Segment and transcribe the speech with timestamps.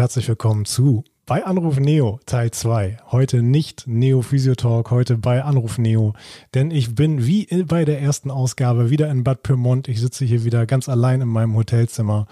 [0.00, 2.96] herzlich willkommen zu bei Anruf Neo Teil 2.
[3.10, 6.14] Heute nicht Neo Physio Talk, heute bei Anruf Neo,
[6.54, 9.88] denn ich bin wie bei der ersten Ausgabe wieder in Bad Pyrmont.
[9.88, 12.28] Ich sitze hier wieder ganz allein in meinem Hotelzimmer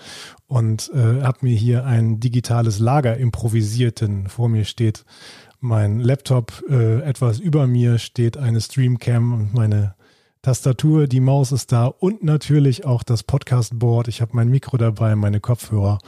[0.47, 5.05] und äh, habe mir hier ein digitales Lager improvisiert, denn vor mir steht
[5.61, 9.95] mein Laptop, äh, etwas über mir steht eine Streamcam und meine
[10.49, 14.09] Tastatur, die Maus ist da und natürlich auch das Podcast-Board.
[14.09, 15.99] Ich habe mein Mikro dabei, meine Kopfhörer.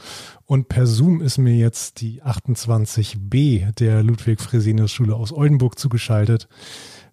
[0.47, 6.47] Und per Zoom ist mir jetzt die 28b der Ludwig-Fresenius-Schule aus Oldenburg zugeschaltet.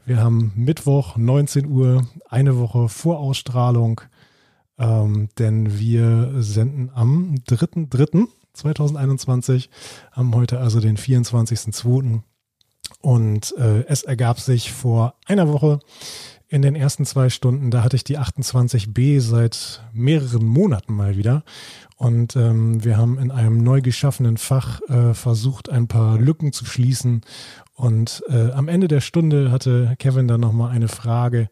[0.06, 4.00] Wir haben Mittwoch, 19 Uhr, eine Woche vor Ausstrahlung,
[4.78, 9.68] ähm, denn wir senden am 3.3.2021,
[10.12, 12.22] haben heute also den 24.2.
[13.02, 15.80] Und äh, es ergab sich vor einer Woche,
[16.50, 21.44] in den ersten zwei Stunden, da hatte ich die 28b seit mehreren Monaten mal wieder.
[21.96, 26.64] Und ähm, wir haben in einem neu geschaffenen Fach äh, versucht, ein paar Lücken zu
[26.64, 27.20] schließen.
[27.74, 31.48] Und äh, am Ende der Stunde hatte Kevin dann nochmal eine Frage,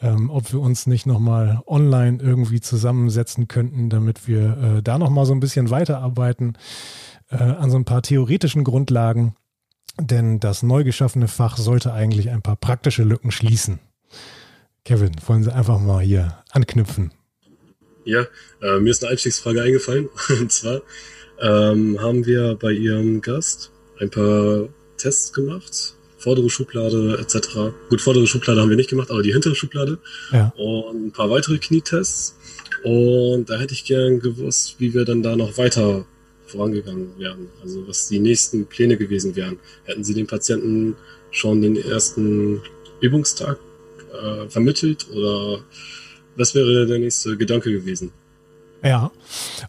[0.00, 5.24] ähm, ob wir uns nicht nochmal online irgendwie zusammensetzen könnten, damit wir äh, da nochmal
[5.24, 6.58] so ein bisschen weiterarbeiten
[7.30, 9.34] äh, an so ein paar theoretischen Grundlagen.
[10.00, 13.78] Denn das neu geschaffene Fach sollte eigentlich ein paar praktische Lücken schließen.
[14.84, 17.12] Kevin, wollen Sie einfach mal hier anknüpfen?
[18.04, 18.26] Ja,
[18.60, 20.08] äh, mir ist eine Einstiegsfrage eingefallen.
[20.28, 20.82] Und zwar
[21.40, 25.94] ähm, haben wir bei Ihrem Gast ein paar Tests gemacht.
[26.18, 27.74] Vordere Schublade etc.
[27.90, 29.98] Gut, vordere Schublade haben wir nicht gemacht, aber die hintere Schublade.
[30.32, 30.52] Ja.
[30.56, 32.36] Und ein paar weitere Knietests.
[32.82, 36.04] Und da hätte ich gern gewusst, wie wir dann da noch weiter
[36.46, 37.48] vorangegangen wären.
[37.62, 39.58] Also was die nächsten Pläne gewesen wären.
[39.84, 40.96] Hätten Sie den Patienten
[41.30, 42.60] schon den ersten
[43.00, 43.58] Übungstag
[44.12, 45.60] äh, vermittelt oder
[46.36, 48.12] was wäre der nächste Gedanke gewesen?
[48.84, 49.12] Ja,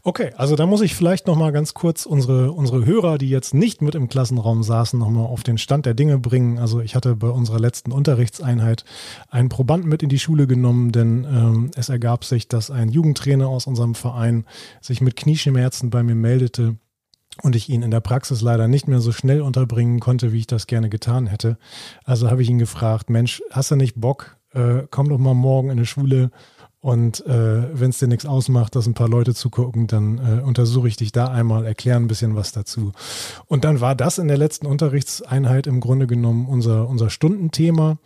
[0.02, 0.32] okay.
[0.38, 3.84] Also da muss ich vielleicht noch mal ganz kurz unsere unsere Hörer, die jetzt nicht
[3.84, 6.58] mit im Klassenraum saßen, noch mal auf den Stand der Dinge bringen.
[6.58, 8.86] Also ich hatte bei unserer letzten Unterrichtseinheit
[9.30, 13.48] einen Probanden mit in die Schule genommen, denn ähm, es ergab sich, dass ein Jugendtrainer
[13.48, 14.46] aus unserem Verein
[14.82, 16.78] sich mit Knieschmerzen bei mir meldete
[17.42, 20.48] und ich ihn in der Praxis leider nicht mehr so schnell unterbringen konnte, wie ich
[20.48, 21.58] das gerne getan hätte.
[22.06, 24.38] Also habe ich ihn gefragt, Mensch, hast du nicht Bock?
[24.52, 26.30] Äh, komm doch mal morgen in die Schule
[26.84, 30.90] und äh, wenn es dir nichts ausmacht, dass ein paar Leute zugucken, dann äh, untersuche
[30.90, 32.92] ich dich da einmal, erkläre ein bisschen was dazu.
[33.48, 38.00] Und dann war das in der letzten Unterrichtseinheit im Grunde genommen unser, unser Stundenthema.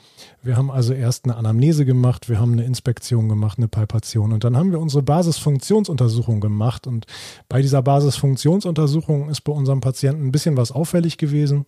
[0.44, 4.44] Wir haben also erst eine Anamnese gemacht, wir haben eine Inspektion gemacht, eine Palpation und
[4.44, 6.86] dann haben wir unsere Basisfunktionsuntersuchung gemacht.
[6.86, 7.08] Und
[7.50, 11.66] bei dieser Basisfunktionsuntersuchung ist bei unserem Patienten ein bisschen was auffällig gewesen.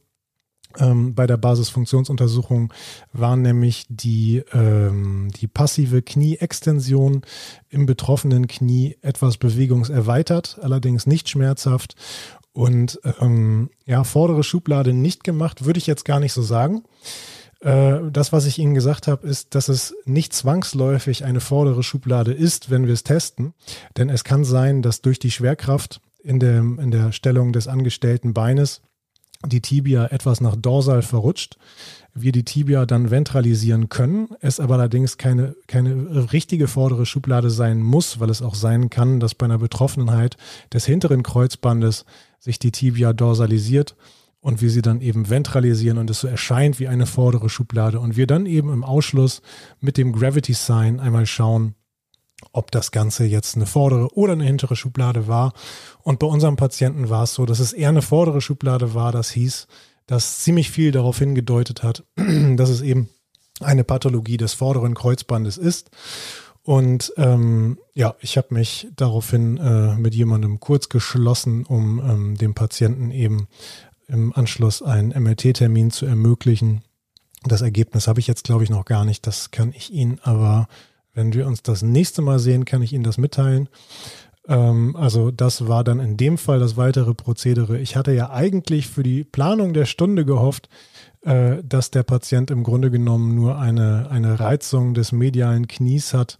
[0.77, 2.71] Ähm, bei der Basisfunktionsuntersuchung
[3.11, 7.23] war nämlich die, ähm, die passive Knieextension
[7.69, 11.95] im betroffenen Knie etwas bewegungserweitert, allerdings nicht schmerzhaft.
[12.53, 16.83] Und ähm, ja, vordere Schublade nicht gemacht, würde ich jetzt gar nicht so sagen.
[17.61, 22.31] Äh, das, was ich Ihnen gesagt habe, ist, dass es nicht zwangsläufig eine vordere Schublade
[22.31, 23.53] ist, wenn wir es testen.
[23.97, 28.33] Denn es kann sein, dass durch die Schwerkraft in der, in der Stellung des angestellten
[28.33, 28.81] Beines
[29.45, 31.57] die Tibia etwas nach dorsal verrutscht,
[32.13, 37.81] wir die Tibia dann ventralisieren können, es aber allerdings keine, keine richtige vordere Schublade sein
[37.81, 40.35] muss, weil es auch sein kann, dass bei einer Betroffenheit
[40.73, 42.05] des hinteren Kreuzbandes
[42.39, 43.95] sich die Tibia dorsalisiert
[44.41, 48.17] und wir sie dann eben ventralisieren und es so erscheint wie eine vordere Schublade und
[48.17, 49.41] wir dann eben im Ausschluss
[49.79, 51.75] mit dem Gravity Sign einmal schauen,
[52.51, 55.53] ob das Ganze jetzt eine vordere oder eine hintere Schublade war.
[56.01, 59.11] Und bei unserem Patienten war es so, dass es eher eine vordere Schublade war.
[59.11, 59.67] Das hieß,
[60.07, 62.03] dass ziemlich viel darauf hingedeutet hat,
[62.55, 63.09] dass es eben
[63.59, 65.91] eine Pathologie des vorderen Kreuzbandes ist.
[66.63, 72.53] Und ähm, ja, ich habe mich daraufhin äh, mit jemandem kurz geschlossen, um ähm, dem
[72.53, 73.47] Patienten eben
[74.07, 76.83] im Anschluss einen MRT-Termin zu ermöglichen.
[77.43, 79.25] Das Ergebnis habe ich jetzt, glaube ich, noch gar nicht.
[79.25, 80.67] Das kann ich Ihnen aber
[81.19, 83.67] wenn wir uns das nächste Mal sehen, kann ich Ihnen das mitteilen.
[84.47, 87.77] Ähm, also das war dann in dem Fall das weitere Prozedere.
[87.77, 90.69] Ich hatte ja eigentlich für die Planung der Stunde gehofft,
[91.21, 96.37] äh, dass der Patient im Grunde genommen nur eine, eine Reizung des medialen Knies hat.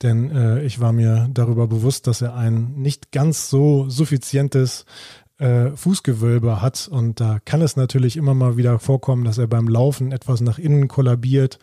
[0.00, 4.84] Denn äh, ich war mir darüber bewusst, dass er ein nicht ganz so suffizientes
[5.38, 6.86] äh, Fußgewölbe hat.
[6.86, 10.58] Und da kann es natürlich immer mal wieder vorkommen, dass er beim Laufen etwas nach
[10.58, 11.58] innen kollabiert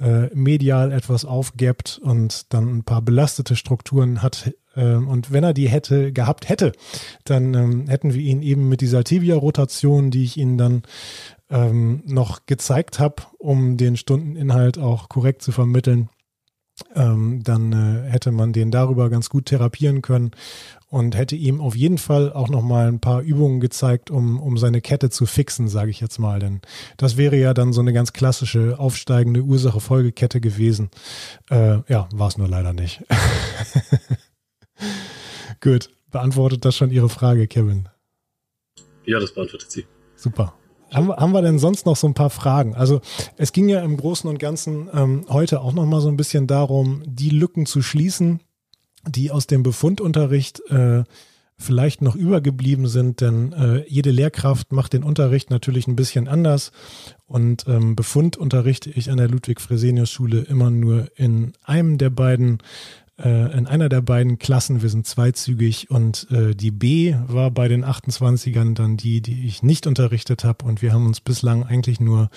[0.00, 4.52] äh, medial etwas aufgappt und dann ein paar belastete Strukturen hat.
[4.74, 6.72] Äh, und wenn er die hätte, gehabt hätte,
[7.24, 10.82] dann ähm, hätten wir ihn eben mit dieser Tibia-Rotation, die ich Ihnen dann
[11.50, 16.08] ähm, noch gezeigt habe, um den Stundeninhalt auch korrekt zu vermitteln,
[16.94, 20.32] ähm, dann äh, hätte man den darüber ganz gut therapieren können
[20.88, 24.58] und hätte ihm auf jeden Fall auch noch mal ein paar Übungen gezeigt, um, um
[24.58, 26.40] seine Kette zu fixen, sage ich jetzt mal.
[26.40, 26.60] Denn
[26.96, 30.90] das wäre ja dann so eine ganz klassische aufsteigende Ursache-Folgekette gewesen.
[31.48, 33.02] Äh, ja, war es nur leider nicht.
[35.60, 37.88] Gut, beantwortet das schon Ihre Frage, Kevin?
[39.04, 39.86] Ja, das beantwortet sie.
[40.16, 40.54] Super.
[40.92, 42.74] Haben, haben wir denn sonst noch so ein paar Fragen?
[42.74, 43.00] Also
[43.36, 46.46] es ging ja im Großen und Ganzen ähm, heute auch noch mal so ein bisschen
[46.46, 48.40] darum, die Lücken zu schließen,
[49.06, 51.04] die aus dem Befundunterricht äh,
[51.60, 56.72] vielleicht noch übergeblieben sind, denn äh, jede Lehrkraft macht den Unterricht natürlich ein bisschen anders.
[57.26, 62.58] Und ähm, Befund unterrichte ich an der Ludwig-Fresenius-Schule immer nur in einem der beiden
[63.22, 67.68] äh, in einer der beiden Klassen, wir sind zweizügig und äh, die B war bei
[67.68, 72.00] den 28ern dann die, die ich nicht unterrichtet habe und wir haben uns bislang eigentlich
[72.00, 72.30] nur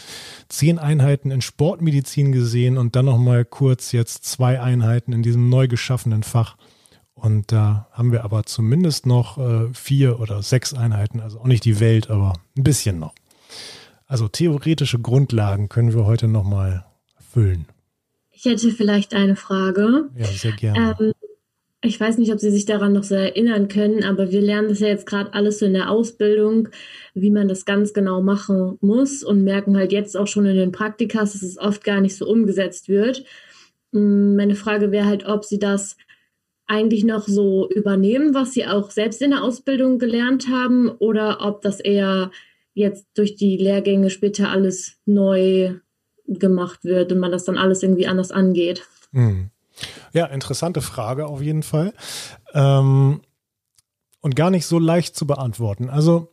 [0.49, 5.67] zehn Einheiten in Sportmedizin gesehen und dann nochmal kurz jetzt zwei Einheiten in diesem neu
[5.67, 6.57] geschaffenen Fach.
[7.13, 11.63] Und da haben wir aber zumindest noch äh, vier oder sechs Einheiten, also auch nicht
[11.63, 13.13] die Welt, aber ein bisschen noch.
[14.07, 16.85] Also theoretische Grundlagen können wir heute nochmal
[17.31, 17.65] füllen.
[18.33, 20.09] Ich hätte vielleicht eine Frage.
[20.17, 20.95] Ja, sehr gerne.
[20.99, 21.13] Ähm,
[21.85, 24.79] ich weiß nicht, ob Sie sich daran noch so erinnern können, aber wir lernen das
[24.79, 26.69] ja jetzt gerade alles so in der Ausbildung,
[27.13, 30.71] wie man das ganz genau machen muss und merken halt jetzt auch schon in den
[30.71, 33.25] Praktikas, dass es oft gar nicht so umgesetzt wird.
[33.91, 35.97] Mm, meine Frage wäre halt, ob Sie das
[36.67, 41.61] eigentlich noch so übernehmen, was Sie auch selbst in der Ausbildung gelernt haben, oder ob
[41.61, 42.31] das eher
[42.73, 45.75] jetzt durch die Lehrgänge später alles neu
[46.27, 48.87] gemacht wird und man das dann alles irgendwie anders angeht.
[49.11, 49.49] Hm.
[50.13, 51.93] Ja, interessante Frage auf jeden Fall.
[52.53, 53.21] Ähm,
[54.21, 55.89] und gar nicht so leicht zu beantworten.
[55.89, 56.31] Also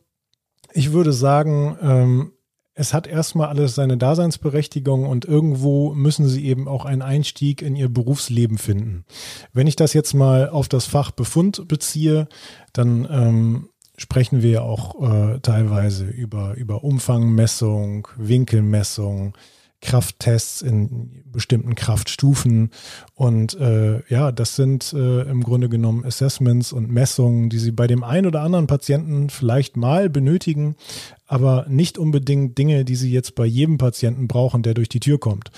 [0.73, 2.31] ich würde sagen, ähm,
[2.73, 7.75] es hat erstmal alles seine Daseinsberechtigung und irgendwo müssen sie eben auch einen Einstieg in
[7.75, 9.05] ihr Berufsleben finden.
[9.51, 12.27] Wenn ich das jetzt mal auf das Fach Befund beziehe,
[12.71, 19.33] dann ähm, sprechen wir auch äh, teilweise über, über Umfangmessung, Winkelmessung,
[19.81, 22.69] Krafttests in bestimmten Kraftstufen.
[23.15, 27.87] Und äh, ja, das sind äh, im Grunde genommen Assessments und Messungen, die Sie bei
[27.87, 30.75] dem einen oder anderen Patienten vielleicht mal benötigen,
[31.27, 35.19] aber nicht unbedingt Dinge, die Sie jetzt bei jedem Patienten brauchen, der durch die Tür
[35.19, 35.51] kommt.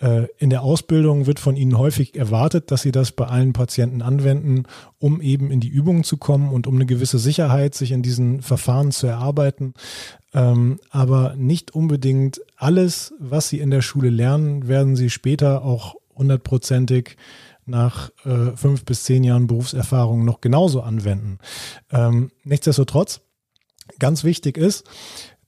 [0.00, 4.02] Äh, in der Ausbildung wird von Ihnen häufig erwartet, dass Sie das bei allen Patienten
[4.02, 4.64] anwenden,
[4.98, 8.42] um eben in die Übungen zu kommen und um eine gewisse Sicherheit sich in diesen
[8.42, 9.74] Verfahren zu erarbeiten.
[10.32, 15.96] Ähm, aber nicht unbedingt alles, was sie in der Schule lernen, werden sie später auch
[16.14, 17.16] hundertprozentig
[17.66, 21.38] nach äh, fünf bis zehn Jahren Berufserfahrung noch genauso anwenden.
[21.90, 23.20] Ähm, nichtsdestotrotz,
[23.98, 24.84] ganz wichtig ist,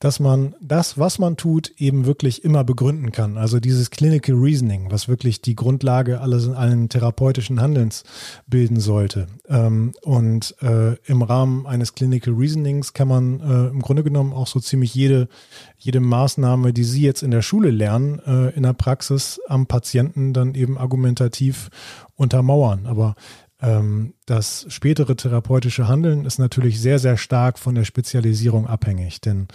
[0.03, 3.37] dass man das, was man tut, eben wirklich immer begründen kann.
[3.37, 8.03] Also dieses Clinical Reasoning, was wirklich die Grundlage alles in allen therapeutischen Handelns
[8.45, 9.27] bilden sollte.
[9.47, 14.47] Ähm, und äh, im Rahmen eines Clinical Reasonings kann man äh, im Grunde genommen auch
[14.47, 15.29] so ziemlich jede,
[15.77, 20.33] jede Maßnahme, die Sie jetzt in der Schule lernen, äh, in der Praxis am Patienten
[20.33, 21.69] dann eben argumentativ
[22.15, 22.87] untermauern.
[22.87, 23.15] Aber
[23.63, 29.47] ähm, das spätere therapeutische Handeln ist natürlich sehr, sehr stark von der Spezialisierung abhängig, denn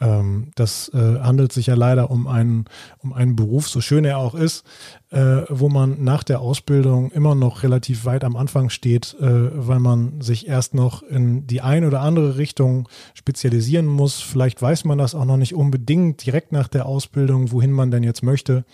[0.00, 2.66] ähm, das äh, handelt sich ja leider um einen,
[2.98, 4.64] um einen Beruf, so schön er auch ist,
[5.10, 9.80] äh, wo man nach der Ausbildung immer noch relativ weit am Anfang steht, äh, weil
[9.80, 14.20] man sich erst noch in die ein oder andere Richtung spezialisieren muss.
[14.20, 18.04] Vielleicht weiß man das auch noch nicht unbedingt direkt nach der Ausbildung, wohin man denn
[18.04, 18.64] jetzt möchte.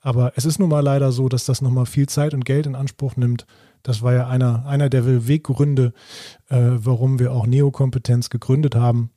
[0.00, 2.76] Aber es ist nun mal leider so, dass das nochmal viel Zeit und Geld in
[2.76, 3.46] Anspruch nimmt.
[3.82, 5.92] Das war ja einer, einer der Weggründe,
[6.48, 9.10] äh, warum wir auch Neokompetenz gegründet haben.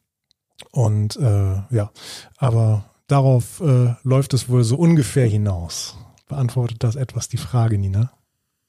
[0.71, 1.91] Und äh, ja,
[2.37, 5.97] aber darauf äh, läuft es wohl so ungefähr hinaus.
[6.27, 8.11] Beantwortet das etwas die Frage, Nina?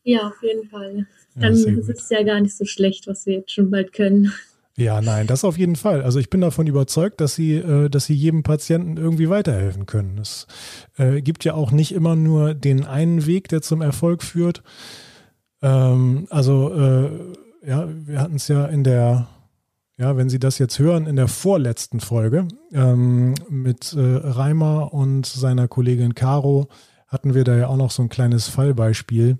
[0.04, 1.06] Ja, auf jeden Fall.
[1.34, 4.32] Dann ja, ist es ja gar nicht so schlecht, was wir jetzt schon bald können.
[4.76, 6.02] Ja, nein, das auf jeden Fall.
[6.02, 10.18] Also ich bin davon überzeugt, dass sie, äh, dass sie jedem Patienten irgendwie weiterhelfen können.
[10.18, 10.46] Es
[10.96, 14.62] äh, gibt ja auch nicht immer nur den einen Weg, der zum Erfolg führt.
[15.60, 19.28] Ähm, also äh, ja, wir hatten es ja in der
[19.98, 25.26] ja, wenn Sie das jetzt hören, in der vorletzten Folge ähm, mit äh, Reimer und
[25.26, 26.68] seiner Kollegin Caro
[27.06, 29.38] hatten wir da ja auch noch so ein kleines Fallbeispiel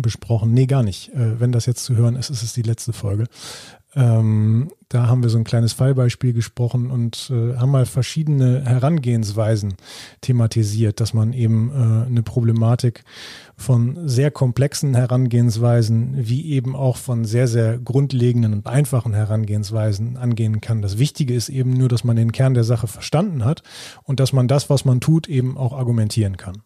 [0.00, 0.52] besprochen.
[0.52, 1.08] Nee, gar nicht.
[1.14, 3.26] Äh, wenn das jetzt zu hören ist, ist es die letzte Folge.
[3.96, 9.74] Ähm, da haben wir so ein kleines Fallbeispiel gesprochen und äh, haben mal verschiedene Herangehensweisen
[10.20, 13.04] thematisiert, dass man eben äh, eine Problematik
[13.56, 20.60] von sehr komplexen Herangehensweisen wie eben auch von sehr, sehr grundlegenden und einfachen Herangehensweisen angehen
[20.60, 20.82] kann.
[20.82, 23.62] Das Wichtige ist eben nur, dass man den Kern der Sache verstanden hat
[24.04, 26.62] und dass man das, was man tut, eben auch argumentieren kann.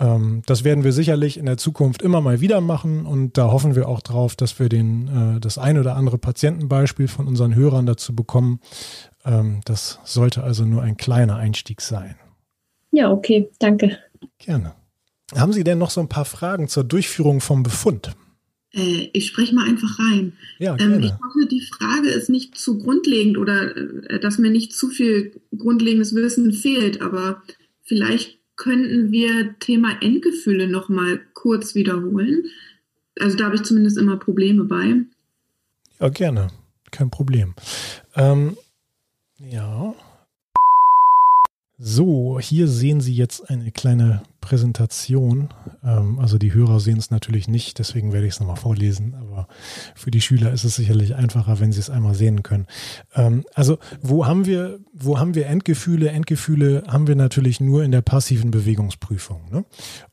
[0.00, 3.74] Ähm, das werden wir sicherlich in der Zukunft immer mal wieder machen und da hoffen
[3.74, 7.86] wir auch drauf, dass wir den, äh, das ein oder andere Patientenbeispiel von unseren Hörern
[7.86, 8.60] dazu bekommen.
[9.24, 12.16] Ähm, das sollte also nur ein kleiner Einstieg sein.
[12.92, 13.98] Ja, okay, danke.
[14.38, 14.74] Gerne.
[15.34, 18.16] Haben Sie denn noch so ein paar Fragen zur Durchführung vom Befund?
[18.72, 20.34] Äh, ich spreche mal einfach rein.
[20.58, 20.94] Ja, ähm, gerne.
[20.96, 24.88] Ähm, ich hoffe, die Frage ist nicht zu grundlegend oder äh, dass mir nicht zu
[24.88, 27.42] viel grundlegendes Wissen fehlt, aber
[27.82, 32.44] vielleicht könnten wir Thema Endgefühle noch mal kurz wiederholen.
[33.18, 34.96] Also da habe ich zumindest immer Probleme bei.
[35.98, 36.48] Ja, gerne.
[36.90, 37.54] Kein Problem.
[38.14, 38.56] Ähm,
[39.38, 39.94] ja.
[41.80, 45.50] So, hier sehen Sie jetzt eine kleine Präsentation.
[45.84, 49.14] Ähm, also die Hörer sehen es natürlich nicht, deswegen werde ich es nochmal vorlesen.
[49.14, 49.46] Aber
[49.94, 52.66] für die Schüler ist es sicherlich einfacher, wenn sie es einmal sehen können.
[53.14, 56.08] Ähm, also wo haben wir, wo haben wir Endgefühle?
[56.08, 59.42] Endgefühle haben wir natürlich nur in der passiven Bewegungsprüfung.
[59.52, 59.64] Ne?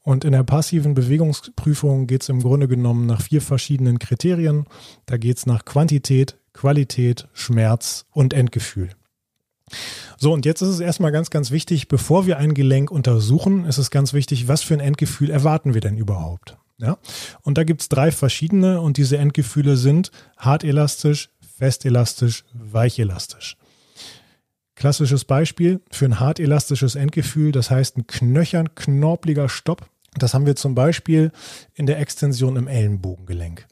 [0.04, 4.66] Und in der passiven Bewegungsprüfung geht es im Grunde genommen nach vier verschiedenen Kriterien.
[5.08, 8.90] Da geht es nach Quantität, Qualität, Schmerz und Endgefühl.
[10.18, 13.78] So, und jetzt ist es erstmal ganz, ganz wichtig, bevor wir ein Gelenk untersuchen, ist
[13.78, 16.58] es ganz wichtig, was für ein Endgefühl erwarten wir denn überhaupt?
[16.78, 16.98] Ja?
[17.42, 23.58] Und da gibt es drei verschiedene und diese Endgefühle sind hartelastisch, festelastisch, weichelastisch.
[24.76, 29.90] Klassisches Beispiel für ein hartelastisches Endgefühl, das heißt ein knöchern, knorpliger Stopp.
[30.18, 31.32] Das haben wir zum Beispiel
[31.74, 33.68] in der Extension im Ellenbogengelenk.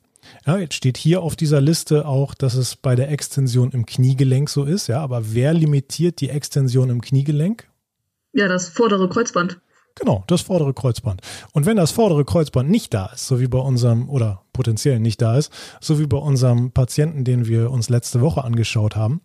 [0.46, 4.50] Ja, jetzt steht hier auf dieser Liste auch, dass es bei der Extension im Kniegelenk
[4.50, 7.70] so ist, ja, aber wer limitiert die Extension im Kniegelenk?
[8.34, 9.60] Ja, das vordere Kreuzband.
[9.96, 11.22] Genau, das vordere Kreuzband.
[11.52, 15.22] Und wenn das vordere Kreuzband nicht da ist, so wie bei unserem, oder potenziell nicht
[15.22, 15.52] da ist,
[15.82, 19.22] so wie bei unserem Patienten, den wir uns letzte Woche angeschaut haben,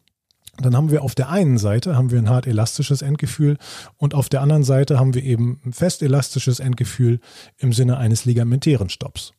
[0.61, 3.59] dann haben wir auf der einen Seite haben wir ein hart elastisches Endgefühl
[3.97, 7.21] und auf der anderen Seite haben wir eben ein fest elastisches Endgefühl
[7.59, 9.33] im Sinne eines ligamentären Stopps.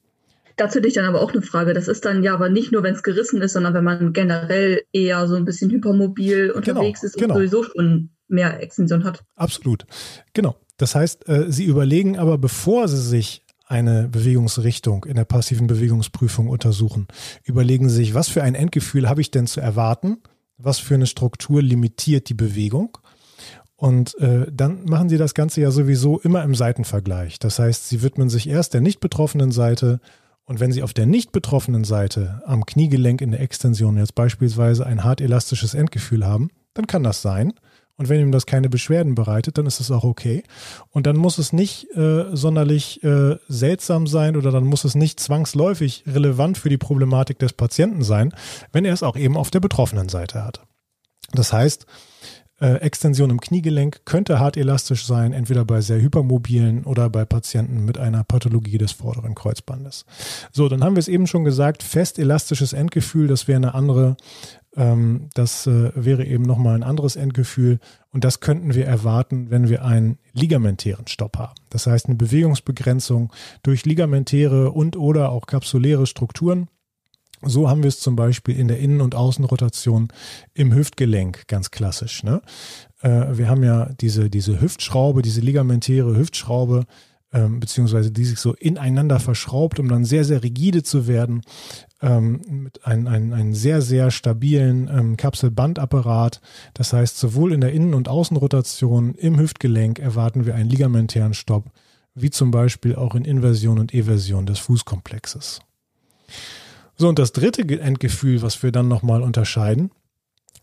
[0.60, 1.74] Dazu hätte ich dann aber auch eine Frage.
[1.74, 4.82] Das ist dann ja aber nicht nur, wenn es gerissen ist, sondern wenn man generell
[4.92, 7.36] eher so ein bisschen hypermobil genau, unterwegs genau, ist und genau.
[7.36, 9.24] sowieso schon mehr Extension hat.
[9.36, 9.86] Absolut.
[10.34, 10.58] Genau.
[10.76, 16.50] Das heißt, äh, Sie überlegen aber, bevor Sie sich eine Bewegungsrichtung in der passiven Bewegungsprüfung
[16.50, 17.08] untersuchen,
[17.46, 20.18] überlegen Sie sich, was für ein Endgefühl habe ich denn zu erwarten?
[20.58, 22.98] Was für eine Struktur limitiert die Bewegung?
[23.78, 27.40] Und äh, dann machen Sie das Ganze ja sowieso immer im Seitenvergleich.
[27.40, 30.02] Das heißt, Sie widmen sich erst der nicht betroffenen Seite
[30.50, 34.84] und wenn Sie auf der nicht betroffenen Seite am Kniegelenk in der Extension jetzt beispielsweise
[34.84, 37.54] ein hart elastisches Endgefühl haben, dann kann das sein.
[37.98, 40.42] Und wenn ihm das keine Beschwerden bereitet, dann ist es auch okay.
[40.90, 45.20] Und dann muss es nicht äh, sonderlich äh, seltsam sein oder dann muss es nicht
[45.20, 48.34] zwangsläufig relevant für die Problematik des Patienten sein,
[48.72, 50.64] wenn er es auch eben auf der betroffenen Seite hat.
[51.32, 51.86] Das heißt,
[52.62, 57.86] äh, Extension im Kniegelenk könnte hart elastisch sein, entweder bei sehr hypermobilen oder bei Patienten
[57.86, 60.06] mit einer Pathologie des vorderen Kreuzbandes.
[60.52, 64.18] So, dann haben wir es eben schon gesagt, fest elastisches Endgefühl, das wäre eine andere,
[64.76, 67.80] ähm, das äh, wäre eben nochmal ein anderes Endgefühl
[68.12, 71.56] und das könnten wir erwarten, wenn wir einen ligamentären Stopp haben.
[71.70, 73.32] Das heißt eine Bewegungsbegrenzung
[73.64, 76.68] durch ligamentäre und oder auch kapsuläre Strukturen.
[77.42, 80.10] So haben wir es zum Beispiel in der Innen- und Außenrotation
[80.54, 82.24] im Hüftgelenk, ganz klassisch.
[82.24, 82.42] Ne?
[83.02, 86.86] Äh, wir haben ja diese, diese Hüftschraube, diese ligamentäre Hüftschraube,
[87.32, 91.42] ähm, beziehungsweise die sich so ineinander verschraubt, um dann sehr, sehr rigide zu werden,
[92.02, 96.42] ähm, mit einem ein, ein sehr, sehr stabilen ähm, Kapselbandapparat.
[96.74, 101.72] Das heißt, sowohl in der Innen- und Außenrotation im Hüftgelenk erwarten wir einen ligamentären Stopp,
[102.16, 105.60] wie zum Beispiel auch in Inversion und Eversion des Fußkomplexes.
[107.00, 109.90] So, und das dritte Endgefühl, was wir dann nochmal unterscheiden,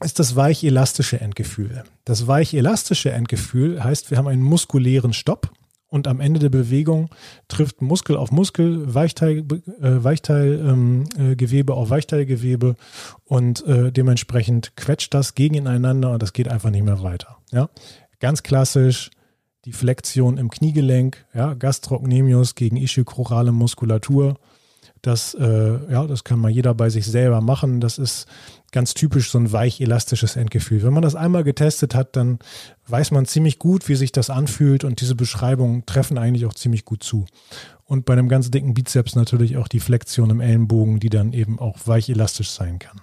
[0.05, 1.83] ist das weich-elastische Endgefühl.
[2.05, 5.51] Das weich-elastische Endgefühl heißt, wir haben einen muskulären Stopp
[5.89, 7.09] und am Ende der Bewegung
[7.49, 12.77] trifft Muskel auf Muskel, Weichteilgewebe äh, Weichteil, ähm, äh, auf Weichteilgewebe
[13.25, 17.39] und äh, dementsprechend quetscht das gegeneinander und das geht einfach nicht mehr weiter.
[17.51, 17.71] Ja?
[18.21, 19.11] Ganz klassisch
[19.65, 24.37] die Flexion im Kniegelenk, ja, Gastrocnemius gegen ischiochorale Muskulatur
[25.03, 27.81] das, äh, ja, das kann mal jeder bei sich selber machen.
[27.81, 28.27] Das ist
[28.73, 30.83] ganz typisch so ein weich elastisches Endgefühl.
[30.83, 32.39] Wenn man das einmal getestet hat, dann
[32.89, 36.85] weiß man ziemlich gut, wie sich das anfühlt und diese Beschreibungen treffen eigentlich auch ziemlich
[36.85, 37.27] gut zu.
[37.85, 41.59] Und bei einem ganz dicken Bizeps natürlich auch die Flexion im Ellenbogen, die dann eben
[41.59, 43.01] auch weich elastisch sein kann.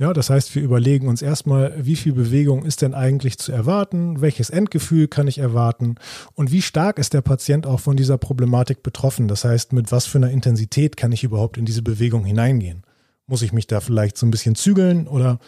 [0.00, 4.22] Ja, das heißt, wir überlegen uns erstmal, wie viel Bewegung ist denn eigentlich zu erwarten,
[4.22, 5.96] welches Endgefühl kann ich erwarten
[6.32, 9.28] und wie stark ist der Patient auch von dieser Problematik betroffen.
[9.28, 12.82] Das heißt, mit was für einer Intensität kann ich überhaupt in diese Bewegung hineingehen?
[13.26, 15.38] Muss ich mich da vielleicht so ein bisschen zügeln oder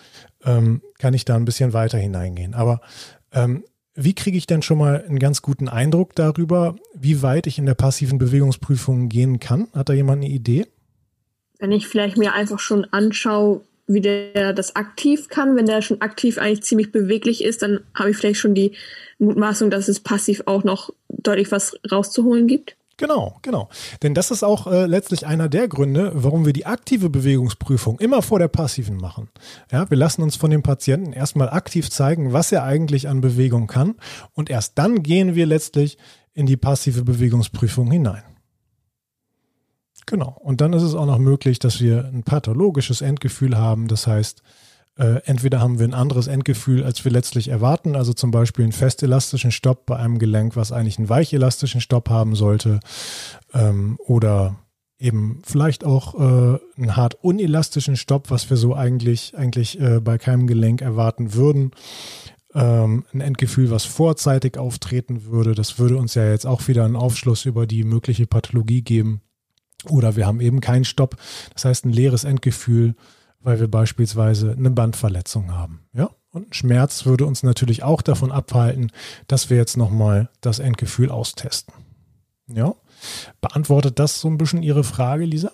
[0.44, 2.52] ähm, kann ich da ein bisschen weiter hineingehen?
[2.52, 2.82] Aber
[3.32, 7.58] ähm, wie kriege ich denn schon mal einen ganz guten Eindruck darüber, wie weit ich
[7.58, 9.68] in der passiven Bewegungsprüfung gehen kann?
[9.72, 10.66] Hat da jemand eine Idee?
[11.58, 16.00] Wenn ich vielleicht mir einfach schon anschaue, wie der das aktiv kann, wenn der schon
[16.00, 18.72] aktiv eigentlich ziemlich beweglich ist, dann habe ich vielleicht schon die
[19.18, 22.76] Mutmaßung, dass es passiv auch noch deutlich was rauszuholen gibt.
[22.98, 23.68] Genau, genau.
[24.02, 28.22] Denn das ist auch äh, letztlich einer der Gründe, warum wir die aktive Bewegungsprüfung immer
[28.22, 29.28] vor der passiven machen.
[29.72, 33.66] Ja, wir lassen uns von dem Patienten erstmal aktiv zeigen, was er eigentlich an Bewegung
[33.66, 33.96] kann
[34.34, 35.98] und erst dann gehen wir letztlich
[36.34, 38.22] in die passive Bewegungsprüfung hinein.
[40.06, 40.36] Genau.
[40.40, 43.88] Und dann ist es auch noch möglich, dass wir ein pathologisches Endgefühl haben.
[43.88, 44.42] Das heißt,
[44.98, 48.72] äh, entweder haben wir ein anderes Endgefühl, als wir letztlich erwarten, also zum Beispiel einen
[48.72, 52.80] festelastischen Stopp bei einem Gelenk, was eigentlich einen weichelastischen Stopp haben sollte,
[53.54, 54.56] ähm, oder
[54.98, 60.18] eben vielleicht auch äh, einen hart unelastischen Stopp, was wir so eigentlich, eigentlich äh, bei
[60.18, 61.72] keinem Gelenk erwarten würden.
[62.54, 66.96] Ähm, ein Endgefühl, was vorzeitig auftreten würde, das würde uns ja jetzt auch wieder einen
[66.96, 69.22] Aufschluss über die mögliche Pathologie geben.
[69.88, 71.16] Oder wir haben eben keinen Stopp,
[71.54, 72.94] das heißt ein leeres Endgefühl,
[73.40, 75.80] weil wir beispielsweise eine Bandverletzung haben.
[75.92, 76.10] Ja?
[76.30, 78.90] Und Schmerz würde uns natürlich auch davon abhalten,
[79.26, 81.74] dass wir jetzt nochmal das Endgefühl austesten.
[82.48, 82.74] Ja?
[83.40, 85.52] Beantwortet das so ein bisschen Ihre Frage, Lisa?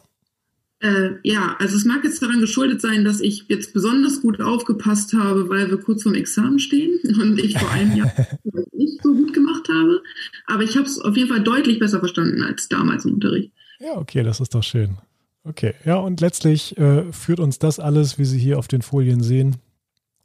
[0.80, 5.12] Äh, ja, also es mag jetzt daran geschuldet sein, dass ich jetzt besonders gut aufgepasst
[5.12, 8.12] habe, weil wir kurz vorm Examen stehen und ich vor einem Jahr
[8.72, 10.02] nicht so gut gemacht habe.
[10.46, 13.52] Aber ich habe es auf jeden Fall deutlich besser verstanden als damals im Unterricht.
[13.78, 14.98] Ja, okay, das ist doch schön.
[15.44, 19.22] Okay, ja, und letztlich äh, führt uns das alles, wie Sie hier auf den Folien
[19.22, 19.56] sehen,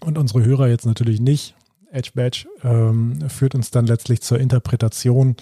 [0.03, 1.55] und unsere Hörer jetzt natürlich nicht.
[1.91, 5.35] Edge Badge ähm, führt uns dann letztlich zur Interpretation,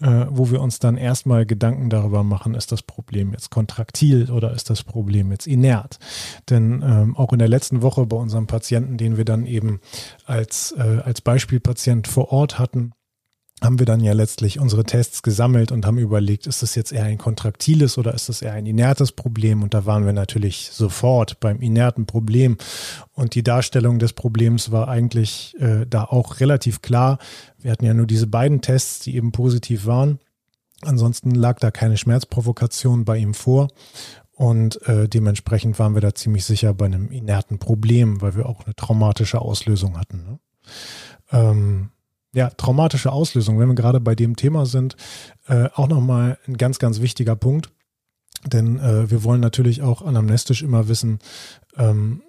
[0.00, 4.54] äh, wo wir uns dann erstmal Gedanken darüber machen, ist das Problem jetzt kontraktil oder
[4.54, 5.98] ist das Problem jetzt inert?
[6.48, 9.80] Denn ähm, auch in der letzten Woche bei unserem Patienten, den wir dann eben
[10.24, 12.92] als, äh, als Beispielpatient vor Ort hatten,
[13.62, 17.04] haben wir dann ja letztlich unsere Tests gesammelt und haben überlegt, ist das jetzt eher
[17.04, 19.62] ein kontraktiles oder ist das eher ein inertes Problem?
[19.62, 22.56] Und da waren wir natürlich sofort beim inerten Problem.
[23.12, 27.18] Und die Darstellung des Problems war eigentlich äh, da auch relativ klar.
[27.58, 30.18] Wir hatten ja nur diese beiden Tests, die eben positiv waren.
[30.82, 33.68] Ansonsten lag da keine Schmerzprovokation bei ihm vor.
[34.32, 38.64] Und äh, dementsprechend waren wir da ziemlich sicher bei einem inerten Problem, weil wir auch
[38.64, 40.24] eine traumatische Auslösung hatten.
[40.24, 40.38] Ne?
[41.30, 41.90] Ähm,
[42.34, 44.96] ja, traumatische Auslösung, wenn wir gerade bei dem Thema sind,
[45.48, 47.70] äh, auch nochmal ein ganz, ganz wichtiger Punkt.
[48.44, 51.20] Denn äh, wir wollen natürlich auch anamnestisch immer wissen,
[51.76, 52.22] ähm,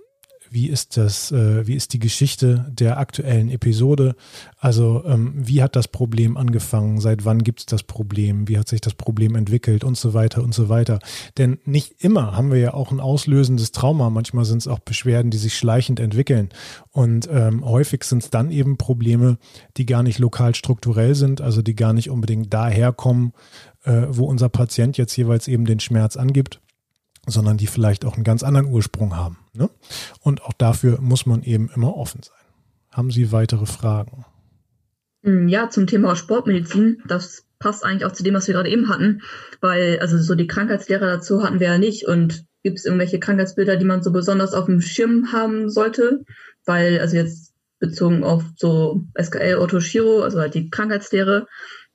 [0.54, 4.16] wie ist das, äh, wie ist die Geschichte der aktuellen Episode?
[4.60, 7.00] Also ähm, wie hat das Problem angefangen?
[7.00, 8.48] Seit wann gibt es das Problem?
[8.48, 11.00] Wie hat sich das Problem entwickelt und so weiter und so weiter?
[11.40, 14.12] Denn nicht immer haben wir ja auch ein auslösendes Trauma.
[14.12, 16.50] Manchmal sind es auch Beschwerden, die sich schleichend entwickeln.
[16.92, 19.40] Und ähm, häufig sind es dann eben Probleme,
[19.78, 23.34] die gar nicht lokal strukturell sind, also die gar nicht unbedingt daherkommen,
[23.86, 26.60] äh, wo unser Patient jetzt jeweils eben den Schmerz angibt
[27.26, 29.38] sondern die vielleicht auch einen ganz anderen Ursprung haben.
[29.54, 29.70] Ne?
[30.22, 32.36] Und auch dafür muss man eben immer offen sein.
[32.92, 34.26] Haben Sie weitere Fragen?
[35.24, 38.90] Hm, ja, zum Thema Sportmedizin, das passt eigentlich auch zu dem, was wir gerade eben
[38.90, 39.22] hatten,
[39.62, 43.78] weil also so die Krankheitslehre dazu hatten wir ja nicht und gibt es irgendwelche Krankheitsbilder,
[43.78, 46.24] die man so besonders auf dem Schirm haben sollte,
[46.66, 51.48] weil also jetzt bezogen auf so SKL Otto Shiro, also halt die Krankheitslehre,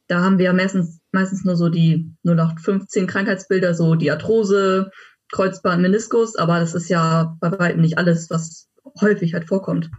[0.07, 4.91] da haben wir ja meistens, meistens nur so die 0815 Krankheitsbilder, so die Arthrose,
[5.33, 8.69] Kreuzband, Meniskus, aber das ist ja bei weitem nicht alles, was
[9.01, 9.91] häufig halt vorkommt.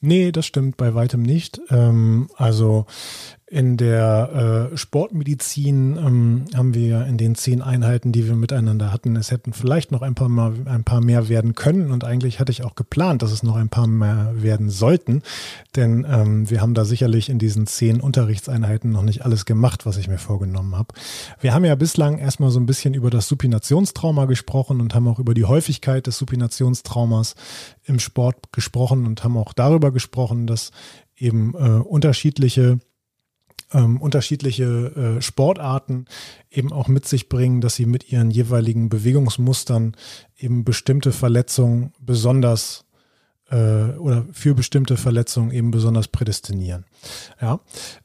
[0.00, 1.60] Nee, das stimmt bei weitem nicht.
[1.70, 2.86] Ähm, also
[3.50, 9.16] in der äh, Sportmedizin ähm, haben wir in den zehn Einheiten, die wir miteinander hatten,
[9.16, 11.90] es hätten vielleicht noch ein paar, mal, ein paar mehr werden können.
[11.90, 15.22] Und eigentlich hatte ich auch geplant, dass es noch ein paar mehr werden sollten.
[15.76, 19.96] Denn ähm, wir haben da sicherlich in diesen zehn Unterrichtseinheiten noch nicht alles gemacht, was
[19.96, 20.92] ich mir vorgenommen habe.
[21.40, 25.18] Wir haben ja bislang erstmal so ein bisschen über das Supinationstrauma gesprochen und haben auch
[25.18, 27.34] über die Häufigkeit des Supinationstraumas
[27.84, 30.70] im Sport gesprochen und haben auch darüber gesprochen, dass
[31.16, 32.78] eben äh, unterschiedliche
[33.72, 36.06] ähm, unterschiedliche äh, Sportarten
[36.50, 39.96] eben auch mit sich bringen, dass sie mit ihren jeweiligen Bewegungsmustern
[40.38, 42.84] eben bestimmte Verletzungen besonders
[43.50, 46.84] äh, oder für bestimmte Verletzungen eben besonders prädestinieren.
[47.40, 47.60] Ja,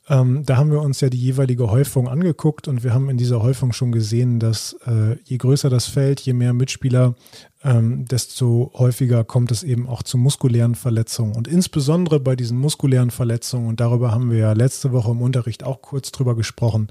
[0.10, 3.42] ähm, da haben wir uns ja die jeweilige Häufung angeguckt und wir haben in dieser
[3.42, 7.16] Häufung schon gesehen, dass äh, je größer das Feld, je mehr Mitspieler,
[7.64, 11.36] ähm, desto häufiger kommt es eben auch zu muskulären Verletzungen.
[11.36, 15.64] Und insbesondere bei diesen muskulären Verletzungen, und darüber haben wir ja letzte Woche im Unterricht
[15.64, 16.88] auch kurz drüber gesprochen,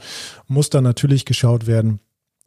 [0.46, 2.00] muss da natürlich geschaut werden,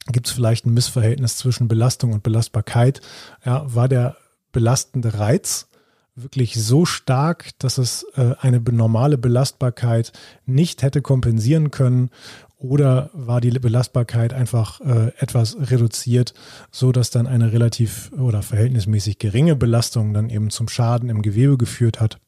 [0.07, 3.01] gibt es vielleicht ein Missverhältnis zwischen Belastung und Belastbarkeit?
[3.45, 4.17] Ja, war der
[4.51, 5.67] belastende Reiz
[6.15, 10.13] wirklich so stark, dass es äh, eine normale Belastbarkeit
[10.45, 12.09] nicht hätte kompensieren können
[12.57, 16.33] oder war die Belastbarkeit einfach äh, etwas reduziert,
[16.71, 21.57] so dass dann eine relativ oder verhältnismäßig geringe Belastung dann eben zum Schaden im Gewebe
[21.57, 22.19] geführt hat.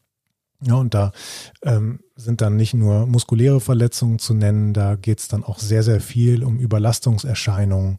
[0.60, 1.12] Ja, und da
[1.62, 5.84] ähm, sind dann nicht nur muskuläre Verletzungen zu nennen, da geht es dann auch sehr,
[5.84, 7.98] sehr viel um Überlastungserscheinungen,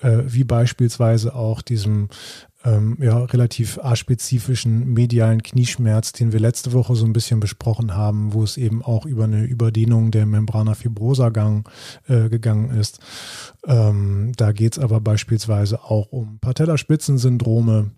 [0.00, 2.08] äh, wie beispielsweise auch diesem
[2.64, 8.32] ähm, ja, relativ aspezifischen medialen Knieschmerz, den wir letzte Woche so ein bisschen besprochen haben,
[8.32, 11.68] wo es eben auch über eine Überdehnung der Membrana fibrosa gang,
[12.08, 12.98] äh, gegangen ist.
[13.64, 17.92] Ähm, da geht es aber beispielsweise auch um Patellaspitzensyndrome,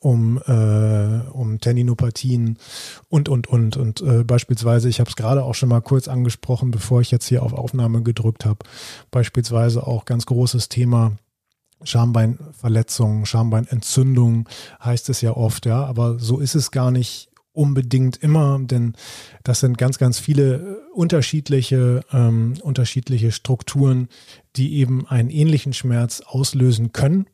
[0.00, 2.58] um, äh, um Tendinopathien
[3.08, 3.78] und, und, und.
[3.78, 7.26] Und äh, beispielsweise, ich habe es gerade auch schon mal kurz angesprochen, bevor ich jetzt
[7.26, 8.58] hier auf Aufnahme gedrückt habe,
[9.10, 11.16] beispielsweise auch ganz großes Thema
[11.82, 14.48] Schambeinverletzungen, Schambeinentzündung
[14.82, 18.94] heißt es ja oft, ja, aber so ist es gar nicht unbedingt immer, denn
[19.42, 24.08] das sind ganz, ganz viele äh, unterschiedliche, ähm, unterschiedliche Strukturen,
[24.54, 27.26] die eben einen ähnlichen Schmerz auslösen können.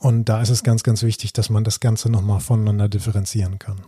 [0.00, 3.82] Und da ist es ganz, ganz wichtig, dass man das Ganze nochmal voneinander differenzieren kann.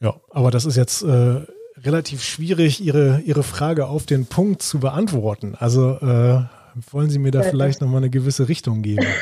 [0.00, 1.40] Ja, aber das ist jetzt äh,
[1.76, 5.54] relativ schwierig, Ihre, Ihre Frage auf den Punkt zu beantworten.
[5.56, 6.44] Also äh,
[6.90, 9.06] wollen Sie mir da ja, vielleicht nochmal eine gewisse Richtung geben?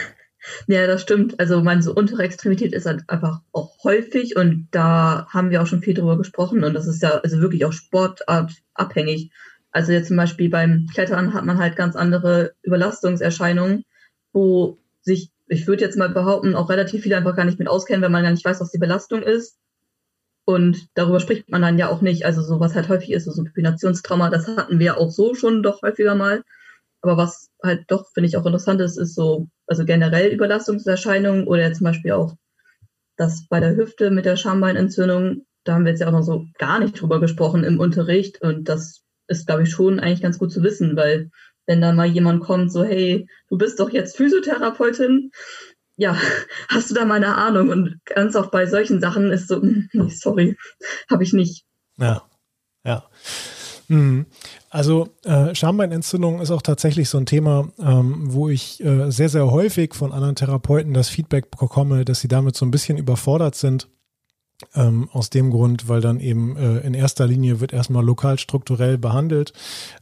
[0.66, 1.38] Ja, das stimmt.
[1.40, 5.66] Also meine so untere Extremität ist halt einfach auch häufig und da haben wir auch
[5.66, 9.30] schon viel drüber gesprochen und das ist ja also wirklich auch sportartabhängig.
[9.72, 13.84] Also jetzt zum Beispiel beim Klettern hat man halt ganz andere Überlastungserscheinungen,
[14.32, 18.02] wo sich, ich würde jetzt mal behaupten, auch relativ viele einfach gar nicht mit auskennen,
[18.02, 19.58] wenn man gar nicht weiß, was die Belastung ist.
[20.44, 22.24] Und darüber spricht man dann ja auch nicht.
[22.24, 25.82] Also so was halt häufig ist, so Supinationstrauma, das hatten wir auch so schon doch
[25.82, 26.42] häufiger mal.
[27.00, 31.72] Aber was halt doch, finde ich, auch interessant ist, ist so, also generell Überlastungserscheinungen oder
[31.72, 32.34] zum Beispiel auch
[33.16, 36.46] das bei der Hüfte mit der Schambeinentzündung, da haben wir jetzt ja auch noch so
[36.58, 40.52] gar nicht drüber gesprochen im Unterricht und das ist, glaube ich, schon eigentlich ganz gut
[40.52, 41.30] zu wissen, weil
[41.66, 45.30] wenn da mal jemand kommt, so, hey, du bist doch jetzt Physiotherapeutin,
[45.96, 46.16] ja,
[46.68, 47.68] hast du da mal eine Ahnung?
[47.68, 49.62] Und ganz oft bei solchen Sachen ist so,
[50.08, 50.56] sorry,
[51.10, 51.64] habe ich nicht.
[51.98, 52.22] Ja,
[52.84, 53.08] ja.
[53.88, 54.26] Mhm.
[54.70, 59.50] Also äh, Schambeinentzündung ist auch tatsächlich so ein Thema, ähm, wo ich äh, sehr, sehr
[59.50, 63.88] häufig von anderen Therapeuten das Feedback bekomme, dass sie damit so ein bisschen überfordert sind.
[64.74, 68.98] Ähm, aus dem Grund, weil dann eben äh, in erster Linie wird erstmal lokal strukturell
[68.98, 69.52] behandelt.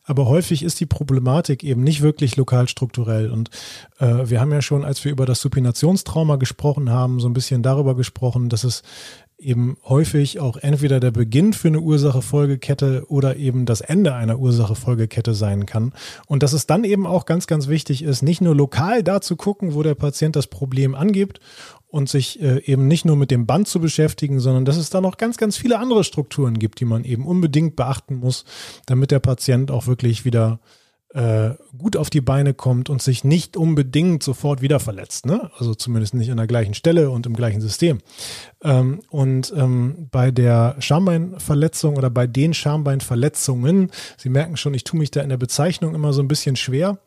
[0.03, 3.31] Aber häufig ist die Problematik eben nicht wirklich lokal strukturell.
[3.31, 3.51] Und
[3.99, 7.63] äh, wir haben ja schon, als wir über das Supinationstrauma gesprochen haben, so ein bisschen
[7.63, 8.83] darüber gesprochen, dass es
[9.39, 15.35] eben häufig auch entweder der Beginn für eine Ursache-Folgekette oder eben das Ende einer Ursache-Folgekette
[15.35, 15.93] sein kann.
[16.27, 19.37] Und dass es dann eben auch ganz, ganz wichtig ist, nicht nur lokal da zu
[19.37, 21.41] gucken, wo der Patient das Problem angibt
[21.89, 25.01] und sich äh, eben nicht nur mit dem Band zu beschäftigen, sondern dass es da
[25.01, 28.45] noch ganz, ganz viele andere Strukturen gibt, die man eben unbedingt beachten muss,
[28.87, 30.61] damit der Patient auch wirklich wieder
[31.17, 35.25] äh, gut auf die Beine kommt und sich nicht unbedingt sofort wieder verletzt.
[35.25, 35.51] Ne?
[35.59, 38.01] Also zumindest nicht an der gleichen Stelle und im gleichen System.
[38.63, 44.99] Ähm, und ähm, bei der Schambeinverletzung oder bei den Schambeinverletzungen, Sie merken schon, ich tue
[44.99, 46.99] mich da in der Bezeichnung immer so ein bisschen schwer.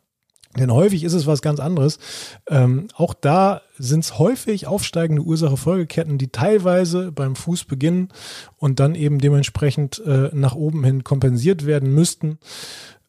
[0.58, 2.00] Denn häufig ist es was ganz anderes.
[2.48, 8.10] Ähm, auch da sind es häufig aufsteigende Ursache-Folgeketten, die teilweise beim Fuß beginnen
[8.58, 12.39] und dann eben dementsprechend äh, nach oben hin kompensiert werden müssten.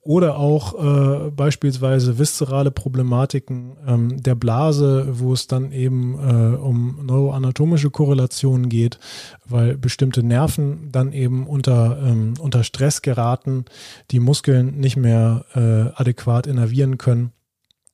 [0.03, 7.05] Oder auch äh, beispielsweise viszerale Problematiken ähm, der Blase, wo es dann eben äh, um
[7.05, 8.99] neuroanatomische Korrelationen geht,
[9.45, 13.67] weil bestimmte Nerven dann eben unter, ähm, unter Stress geraten,
[14.11, 17.33] die Muskeln nicht mehr äh, adäquat innervieren können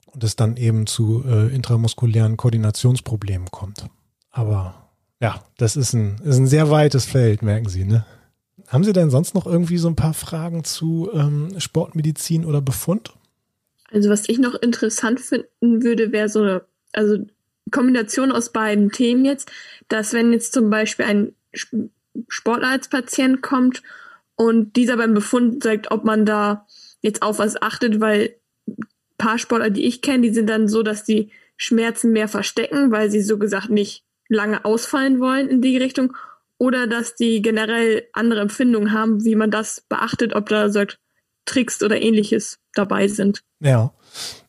[0.06, 3.84] und es dann eben zu äh, intramuskulären Koordinationsproblemen kommt.
[4.30, 4.74] Aber
[5.20, 8.04] ja, das ist ein, ist ein sehr weites Feld, merken Sie, ne?
[8.68, 13.12] Haben Sie denn sonst noch irgendwie so ein paar Fragen zu ähm, Sportmedizin oder Befund?
[13.90, 17.18] Also was ich noch interessant finden würde, wäre so eine also
[17.70, 19.50] Kombination aus beiden Themen jetzt,
[19.88, 21.32] dass wenn jetzt zum Beispiel ein
[22.28, 23.82] Sportler als Patient kommt
[24.34, 26.66] und dieser beim Befund sagt, ob man da
[27.00, 28.36] jetzt auf was achtet, weil
[29.18, 33.10] paar Sportler, die ich kenne, die sind dann so, dass die Schmerzen mehr verstecken, weil
[33.10, 36.16] sie so gesagt nicht lange ausfallen wollen in die Richtung
[36.58, 40.98] oder dass die generell andere Empfindungen haben, wie man das beachtet, ob da sagt
[41.44, 43.40] Tricks oder ähnliches dabei sind.
[43.60, 43.92] Ja.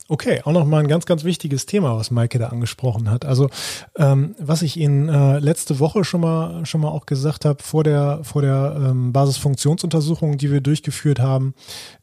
[0.09, 3.25] Okay, auch nochmal ein ganz, ganz wichtiges Thema, was Maike da angesprochen hat.
[3.25, 3.49] Also
[3.97, 7.83] ähm, was ich Ihnen äh, letzte Woche schon mal schon mal auch gesagt habe vor
[7.83, 11.55] der vor der ähm, Basisfunktionsuntersuchung, die wir durchgeführt haben,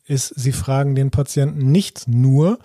[0.05, 2.59] ist, Sie fragen den Patienten nicht nur,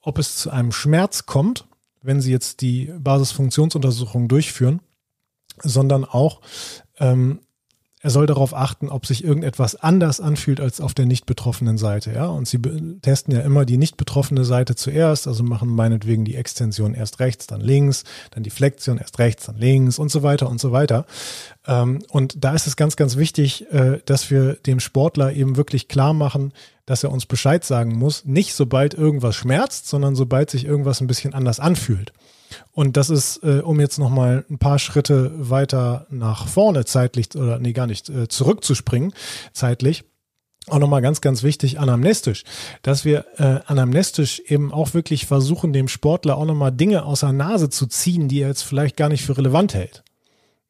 [0.00, 1.66] ob es zu einem Schmerz kommt,
[2.00, 4.80] wenn Sie jetzt die Basisfunktionsuntersuchung durchführen,
[5.62, 6.40] sondern auch,
[6.98, 7.40] ähm,
[8.06, 12.12] er soll darauf achten, ob sich irgendetwas anders anfühlt als auf der nicht betroffenen Seite.
[12.12, 12.60] Ja, und sie
[13.02, 17.48] testen ja immer die nicht betroffene Seite zuerst, also machen meinetwegen die Extension erst rechts,
[17.48, 21.04] dann links, dann die Flexion erst rechts, dann links und so weiter und so weiter.
[21.66, 25.88] Ähm, und da ist es ganz, ganz wichtig, äh, dass wir dem Sportler eben wirklich
[25.88, 26.52] klar machen,
[26.84, 31.08] dass er uns Bescheid sagen muss, nicht sobald irgendwas schmerzt, sondern sobald sich irgendwas ein
[31.08, 32.12] bisschen anders anfühlt.
[32.72, 37.58] Und das ist, äh, um jetzt nochmal ein paar Schritte weiter nach vorne zeitlich, oder
[37.58, 39.12] nee, gar nicht, äh, zurückzuspringen
[39.52, 40.04] zeitlich,
[40.68, 42.42] auch nochmal ganz, ganz wichtig, anamnestisch,
[42.82, 47.32] dass wir äh, anamnestisch eben auch wirklich versuchen, dem Sportler auch nochmal Dinge aus der
[47.32, 50.02] Nase zu ziehen, die er jetzt vielleicht gar nicht für relevant hält.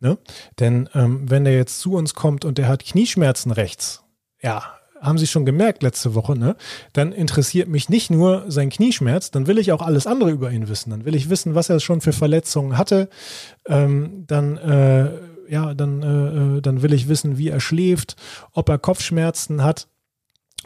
[0.01, 0.19] Ne?
[0.61, 4.03] Denn ähm, wenn der jetzt zu uns kommt und der hat Knieschmerzen rechts,
[4.43, 4.63] ja,
[5.07, 6.57] haben Sie schon gemerkt letzte Woche, ne?
[6.93, 10.69] Dann interessiert mich nicht nur sein Knieschmerz, dann will ich auch alles andere über ihn
[10.69, 10.91] wissen.
[10.91, 13.09] Dann will ich wissen, was er schon für Verletzungen hatte.
[13.67, 15.11] Ähm, dann, äh,
[15.49, 18.17] ja, dann, äh, äh dann will ich wissen, wie er schläft,
[18.53, 19.89] ob er Kopfschmerzen hat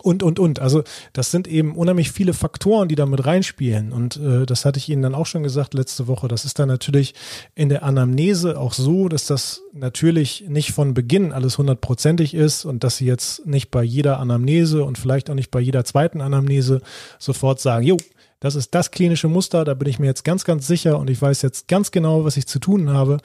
[0.02, 0.60] und, und, und.
[0.60, 3.92] Also das sind eben unheimlich viele Faktoren, die da mit reinspielen.
[3.92, 6.28] Und äh, das hatte ich Ihnen dann auch schon gesagt letzte Woche.
[6.28, 7.14] Das ist dann natürlich
[7.54, 12.84] in der Anamnese auch so, dass das natürlich nicht von Beginn alles hundertprozentig ist und
[12.84, 16.80] dass Sie jetzt nicht bei jeder Anamnese und vielleicht auch nicht bei jeder zweiten Anamnese
[17.18, 17.96] sofort sagen, jo,
[18.40, 21.20] das ist das klinische Muster, da bin ich mir jetzt ganz, ganz sicher und ich
[21.20, 23.18] weiß jetzt ganz genau, was ich zu tun habe.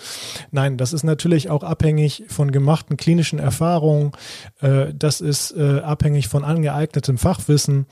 [0.52, 4.12] Nein, das ist natürlich auch abhängig von gemachten klinischen Erfahrungen.
[4.60, 7.86] Äh, das ist äh, abhängig von angeeignetem Fachwissen.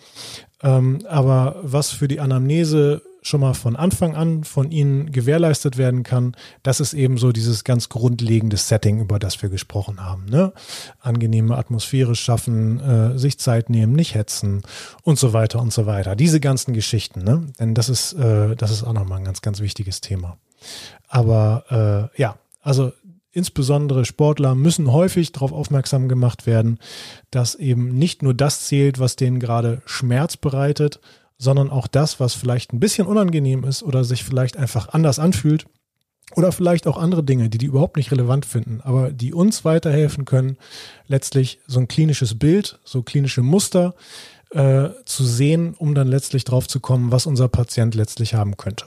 [0.62, 6.04] Ähm, aber was für die Anamnese schon mal von Anfang an von Ihnen gewährleistet werden
[6.04, 10.26] kann, das ist eben so dieses ganz grundlegende Setting, über das wir gesprochen haben.
[10.26, 10.54] Ne?
[11.00, 14.62] Angenehme Atmosphäre schaffen, äh, sich Zeit nehmen, nicht hetzen
[15.04, 16.16] und so weiter und so weiter.
[16.16, 17.48] Diese ganzen Geschichten, ne?
[17.60, 20.38] denn das ist, äh, das ist auch nochmal ein ganz, ganz wichtiges Thema.
[21.08, 22.92] Aber äh, ja, also
[23.34, 26.80] insbesondere Sportler müssen häufig darauf aufmerksam gemacht werden,
[27.32, 31.00] dass eben nicht nur das zählt, was denen gerade Schmerz bereitet,
[31.44, 35.66] sondern auch das, was vielleicht ein bisschen unangenehm ist oder sich vielleicht einfach anders anfühlt
[36.36, 40.26] oder vielleicht auch andere Dinge, die die überhaupt nicht relevant finden, aber die uns weiterhelfen
[40.26, 40.58] können,
[41.08, 43.94] letztlich so ein klinisches Bild, so klinische Muster
[44.52, 48.86] äh, zu sehen, um dann letztlich drauf zu kommen, was unser Patient letztlich haben könnte.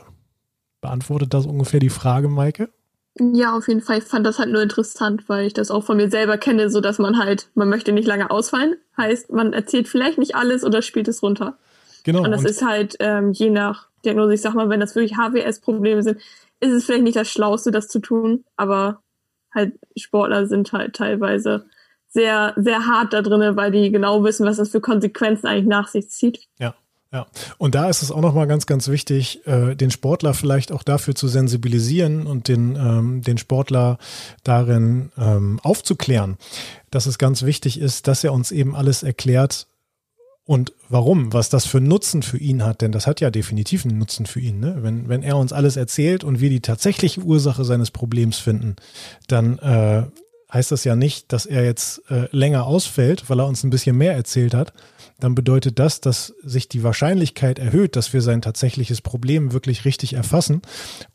[0.81, 2.71] Beantwortet das ungefähr die Frage, Maike?
[3.19, 3.99] Ja, auf jeden Fall.
[3.99, 6.81] Ich fand das halt nur interessant, weil ich das auch von mir selber kenne, so
[6.81, 8.77] dass man halt, man möchte nicht lange ausfallen.
[8.97, 11.57] Heißt, man erzählt vielleicht nicht alles oder spielt es runter.
[12.07, 12.23] Genau.
[12.23, 15.17] Und das und ist halt ähm, je nach Diagnose, ich sag mal, wenn das wirklich
[15.17, 16.21] HWS-Probleme sind,
[16.61, 19.03] ist es vielleicht nicht das Schlauste, das zu tun, aber
[19.53, 21.67] halt Sportler sind halt teilweise
[22.07, 25.89] sehr, sehr hart da drin, weil die genau wissen, was das für Konsequenzen eigentlich nach
[25.89, 26.47] sich zieht.
[26.61, 26.75] Ja.
[27.13, 30.83] Ja, und da ist es auch nochmal ganz, ganz wichtig, äh, den Sportler vielleicht auch
[30.83, 33.99] dafür zu sensibilisieren und den, ähm, den Sportler
[34.43, 36.37] darin ähm, aufzuklären,
[36.91, 39.69] dass es ganz wichtig ist, dass er uns eben alles erklärt,
[40.47, 43.99] und warum, was das für Nutzen für ihn hat, denn das hat ja definitiv einen
[43.99, 44.61] Nutzen für ihn.
[44.61, 44.77] Ne?
[44.81, 48.77] Wenn, wenn er uns alles erzählt und wir die tatsächliche Ursache seines Problems finden,
[49.27, 50.05] dann äh,
[50.53, 53.97] heißt das ja nicht, dass er jetzt äh, länger ausfällt, weil er uns ein bisschen
[53.97, 54.73] mehr erzählt hat.
[55.19, 60.13] Dann bedeutet das, dass sich die Wahrscheinlichkeit erhöht, dass wir sein tatsächliches Problem wirklich richtig
[60.13, 60.63] erfassen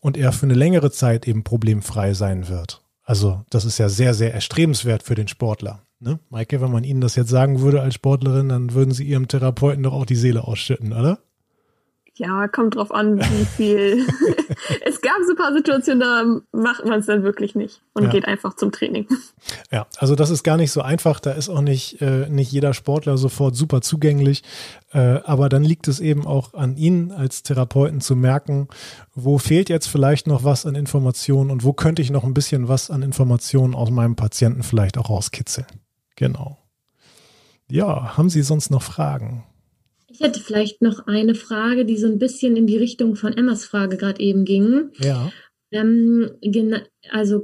[0.02, 2.82] und er für eine längere Zeit eben problemfrei sein wird.
[3.04, 5.84] Also das ist ja sehr, sehr erstrebenswert für den Sportler.
[6.02, 6.20] Ne?
[6.30, 9.84] Maike, wenn man Ihnen das jetzt sagen würde als Sportlerin, dann würden Sie Ihrem Therapeuten
[9.84, 11.20] doch auch die Seele ausschütten, oder?
[12.16, 14.08] Ja, kommt drauf an, wie viel.
[14.86, 18.10] es gab so ein paar Situationen, da macht man es dann wirklich nicht und ja.
[18.10, 19.08] geht einfach zum Training.
[19.72, 21.20] Ja, also das ist gar nicht so einfach.
[21.20, 24.44] Da ist auch nicht, äh, nicht jeder Sportler sofort super zugänglich.
[24.92, 28.68] Äh, aber dann liegt es eben auch an Ihnen als Therapeuten zu merken,
[29.14, 32.68] wo fehlt jetzt vielleicht noch was an Informationen und wo könnte ich noch ein bisschen
[32.68, 35.68] was an Informationen aus meinem Patienten vielleicht auch rauskitzeln.
[36.16, 36.58] Genau.
[37.70, 39.46] Ja, haben Sie sonst noch Fragen?
[40.10, 43.64] Ich hätte vielleicht noch eine Frage, die so ein bisschen in die Richtung von Emmas
[43.64, 44.92] Frage gerade eben ging.
[45.00, 45.32] Ja.
[45.72, 46.32] Ähm,
[47.10, 47.44] also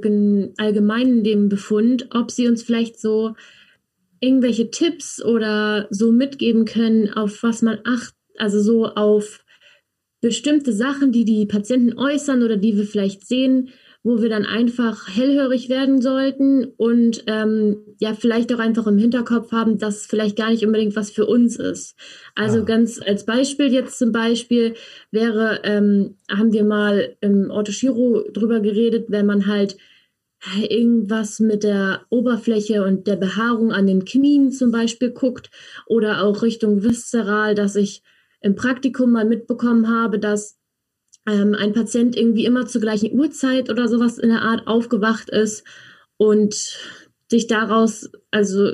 [0.58, 3.34] allgemein in dem Befund, ob Sie uns vielleicht so
[4.20, 9.44] irgendwelche Tipps oder so mitgeben können, auf was man acht, also so auf
[10.20, 13.70] bestimmte Sachen, die die Patienten äußern oder die wir vielleicht sehen,
[14.08, 19.52] wo wir dann einfach hellhörig werden sollten und ähm, ja, vielleicht auch einfach im Hinterkopf
[19.52, 21.94] haben, dass vielleicht gar nicht unbedingt was für uns ist.
[22.34, 22.64] Also ah.
[22.64, 24.72] ganz als Beispiel jetzt zum Beispiel
[25.10, 29.76] wäre, ähm, haben wir mal im Orthochiro drüber geredet, wenn man halt
[30.58, 35.50] irgendwas mit der Oberfläche und der Behaarung an den Knien zum Beispiel guckt
[35.86, 38.02] oder auch Richtung Viszeral, dass ich
[38.40, 40.57] im Praktikum mal mitbekommen habe, dass
[41.28, 45.64] ähm, ein Patient irgendwie immer zur gleichen Uhrzeit oder sowas in der Art aufgewacht ist
[46.16, 46.54] und
[47.30, 48.72] sich daraus, also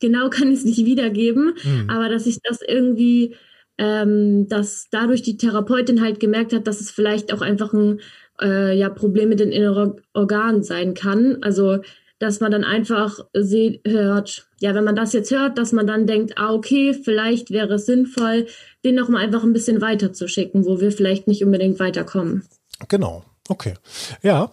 [0.00, 1.88] genau kann ich es nicht wiedergeben, mhm.
[1.88, 3.34] aber dass ich das irgendwie,
[3.78, 8.00] ähm, dass dadurch die Therapeutin halt gemerkt hat, dass es vielleicht auch einfach ein
[8.40, 11.38] äh, ja, Problem mit den inneren Organen sein kann.
[11.42, 11.78] Also
[12.18, 16.06] dass man dann einfach seht, hört, ja, wenn man das jetzt hört, dass man dann
[16.06, 18.46] denkt, ah, okay, vielleicht wäre es sinnvoll,
[18.84, 22.44] den nochmal einfach ein bisschen weiter zu schicken, wo wir vielleicht nicht unbedingt weiterkommen.
[22.88, 23.74] Genau, okay.
[24.22, 24.50] Ja,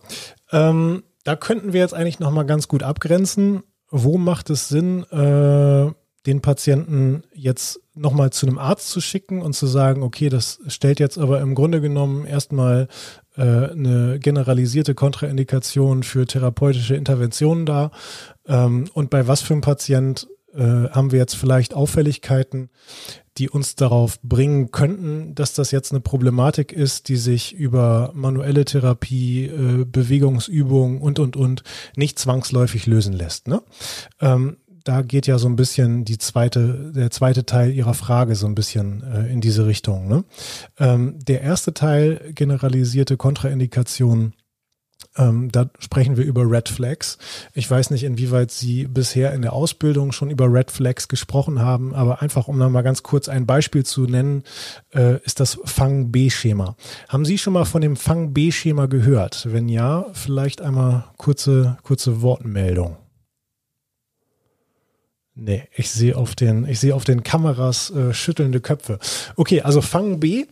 [0.52, 3.64] ähm, da könnten wir jetzt eigentlich nochmal ganz gut abgrenzen.
[3.90, 5.92] Wo macht es Sinn, äh,
[6.26, 11.00] den Patienten jetzt nochmal zu einem Arzt zu schicken und zu sagen, okay, das stellt
[11.00, 12.88] jetzt aber im Grunde genommen erstmal
[13.42, 17.92] eine generalisierte Kontraindikation für therapeutische Interventionen dar.
[18.48, 22.70] Ähm, und bei was für einem Patient äh, haben wir jetzt vielleicht Auffälligkeiten,
[23.38, 28.64] die uns darauf bringen könnten, dass das jetzt eine Problematik ist, die sich über manuelle
[28.64, 31.64] Therapie, äh, Bewegungsübungen und, und, und
[31.96, 33.48] nicht zwangsläufig lösen lässt.
[33.48, 33.64] Ne?
[34.84, 38.56] Da geht ja so ein bisschen die zweite, der zweite Teil Ihrer Frage so ein
[38.56, 40.08] bisschen äh, in diese Richtung.
[40.08, 40.24] Ne?
[40.78, 44.34] Ähm, der erste Teil, generalisierte Kontraindikationen,
[45.16, 47.18] ähm, da sprechen wir über Red Flags.
[47.54, 51.94] Ich weiß nicht, inwieweit Sie bisher in der Ausbildung schon über Red Flags gesprochen haben,
[51.94, 54.44] aber einfach um noch mal ganz kurz ein Beispiel zu nennen,
[54.94, 56.76] äh, ist das Fang-B-Schema.
[57.10, 59.48] Haben Sie schon mal von dem Fang-B-Schema gehört?
[59.52, 62.98] Wenn ja, vielleicht einmal kurze, kurze Wortmeldung.
[65.36, 69.00] Nee, ich sehe auf den, ich sehe auf den Kameras äh, schüttelnde Köpfe.
[69.36, 70.46] Okay, also Fang B,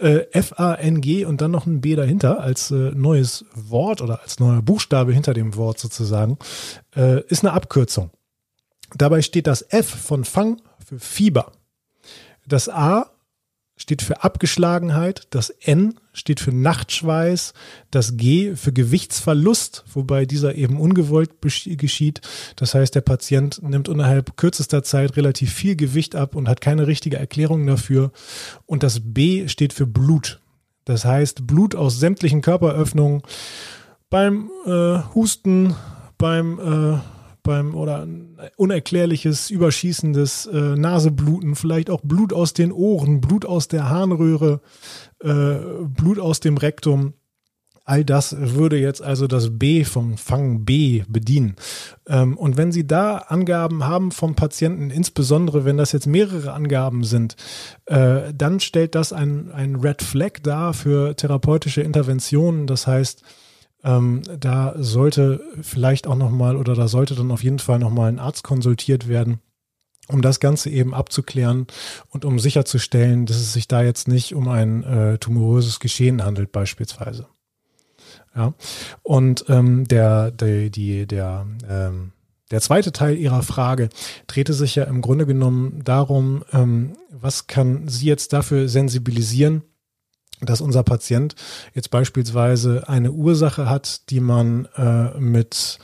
[0.00, 4.60] äh, F-A-N-G und dann noch ein B dahinter als äh, neues Wort oder als neuer
[4.60, 6.36] Buchstabe hinter dem Wort sozusagen,
[6.96, 8.10] äh, ist eine Abkürzung.
[8.96, 11.52] Dabei steht das F von Fang für Fieber.
[12.44, 13.13] Das A
[13.76, 17.54] steht für Abgeschlagenheit, das N steht für Nachtschweiß,
[17.90, 22.20] das G für Gewichtsverlust, wobei dieser eben ungewollt geschieht.
[22.56, 26.86] Das heißt, der Patient nimmt innerhalb kürzester Zeit relativ viel Gewicht ab und hat keine
[26.86, 28.12] richtige Erklärung dafür.
[28.66, 30.40] Und das B steht für Blut.
[30.84, 33.22] Das heißt, Blut aus sämtlichen Körperöffnungen
[34.08, 35.74] beim äh, Husten,
[36.18, 37.13] beim äh,
[37.44, 38.08] beim oder
[38.56, 44.60] unerklärliches, überschießendes äh, Nasebluten, vielleicht auch Blut aus den Ohren, Blut aus der Harnröhre,
[45.20, 45.54] äh,
[45.86, 47.14] Blut aus dem Rektum.
[47.86, 51.56] All das würde jetzt also das B vom Fang B bedienen.
[52.08, 57.04] Ähm, und wenn Sie da Angaben haben vom Patienten, insbesondere wenn das jetzt mehrere Angaben
[57.04, 57.36] sind,
[57.84, 62.66] äh, dann stellt das ein, ein Red Flag dar für therapeutische Interventionen.
[62.66, 63.22] Das heißt,
[63.84, 68.18] ähm, da sollte vielleicht auch nochmal oder da sollte dann auf jeden Fall nochmal ein
[68.18, 69.40] Arzt konsultiert werden,
[70.08, 71.66] um das Ganze eben abzuklären
[72.08, 76.50] und um sicherzustellen, dass es sich da jetzt nicht um ein äh, tumoröses Geschehen handelt
[76.50, 77.26] beispielsweise.
[78.34, 78.54] Ja,
[79.02, 82.12] und ähm, der, der, die, der, ähm,
[82.50, 83.90] der zweite Teil Ihrer Frage
[84.26, 89.62] drehte sich ja im Grunde genommen darum, ähm, was kann Sie jetzt dafür sensibilisieren,
[90.40, 91.34] dass unser Patient
[91.74, 95.78] jetzt beispielsweise eine Ursache hat, die man äh, mit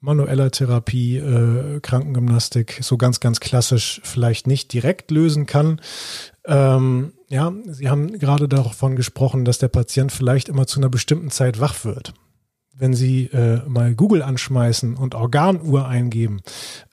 [0.00, 5.80] manueller Therapie, äh, Krankengymnastik so ganz, ganz klassisch vielleicht nicht direkt lösen kann.
[6.46, 11.30] Ähm, ja, Sie haben gerade davon gesprochen, dass der Patient vielleicht immer zu einer bestimmten
[11.30, 12.14] Zeit wach wird.
[12.74, 16.40] Wenn Sie äh, mal Google anschmeißen und Organuhr eingeben,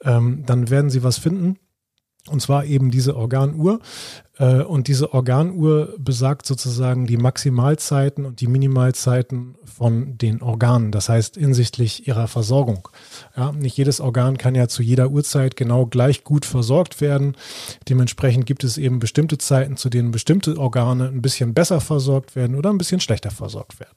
[0.03, 1.57] ähm, dann werden Sie was finden
[2.27, 3.79] und zwar eben diese Organuhr.
[4.39, 10.91] Äh, und diese Organuhr besagt sozusagen die Maximalzeiten und die Minimalzeiten von den Organen.
[10.91, 12.87] Das heißt hinsichtlich ihrer Versorgung.
[13.35, 17.35] Ja, nicht jedes Organ kann ja zu jeder Uhrzeit genau gleich gut versorgt werden.
[17.89, 22.55] Dementsprechend gibt es eben bestimmte Zeiten, zu denen bestimmte Organe ein bisschen besser versorgt werden
[22.55, 23.95] oder ein bisschen schlechter versorgt werden.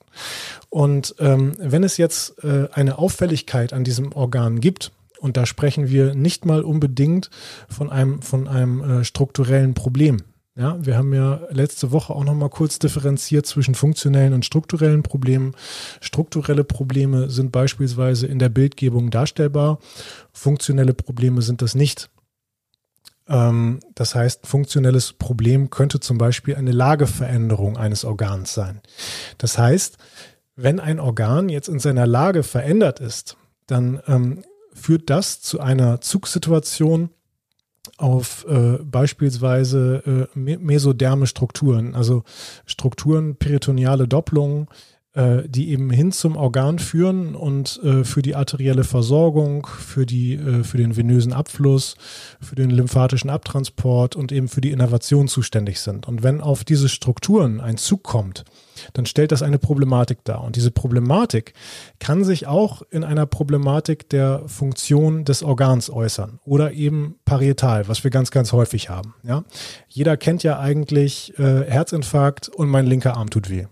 [0.68, 5.88] Und ähm, wenn es jetzt äh, eine Auffälligkeit an diesem Organ gibt, und da sprechen
[5.88, 7.30] wir nicht mal unbedingt
[7.68, 10.22] von einem, von einem äh, strukturellen Problem.
[10.56, 15.02] Ja, wir haben ja letzte Woche auch noch mal kurz differenziert zwischen funktionellen und strukturellen
[15.02, 15.54] Problemen.
[16.00, 19.79] Strukturelle Probleme sind beispielsweise in der Bildgebung darstellbar.
[20.33, 22.10] Funktionelle Probleme sind das nicht.
[23.29, 28.81] Ähm, das heißt, funktionelles Problem könnte zum Beispiel eine Lageveränderung eines Organs sein.
[29.38, 29.98] Das heißt,
[30.56, 34.42] wenn ein Organ jetzt in seiner Lage verändert ist, dann ähm,
[34.73, 37.10] führt das zu einer Zugsituation
[37.96, 42.25] auf äh, beispielsweise äh, mesoderme Strukturen, also
[42.66, 44.68] Strukturen, peritoneale Doppelungen,
[45.12, 50.35] äh, die eben hin zum Organ führen und äh, für die arterielle Versorgung, für, die,
[50.35, 51.96] äh, für den venösen Abfluss,
[52.40, 56.06] für den lymphatischen Abtransport und eben für die Innervation zuständig sind.
[56.06, 58.44] Und wenn auf diese Strukturen ein Zug kommt,
[58.92, 60.42] dann stellt das eine Problematik dar.
[60.44, 61.54] Und diese Problematik
[61.98, 68.04] kann sich auch in einer Problematik der Funktion des Organs äußern oder eben parietal, was
[68.04, 69.14] wir ganz, ganz häufig haben.
[69.22, 69.44] Ja?
[69.88, 73.66] Jeder kennt ja eigentlich äh, Herzinfarkt und mein linker Arm tut weh.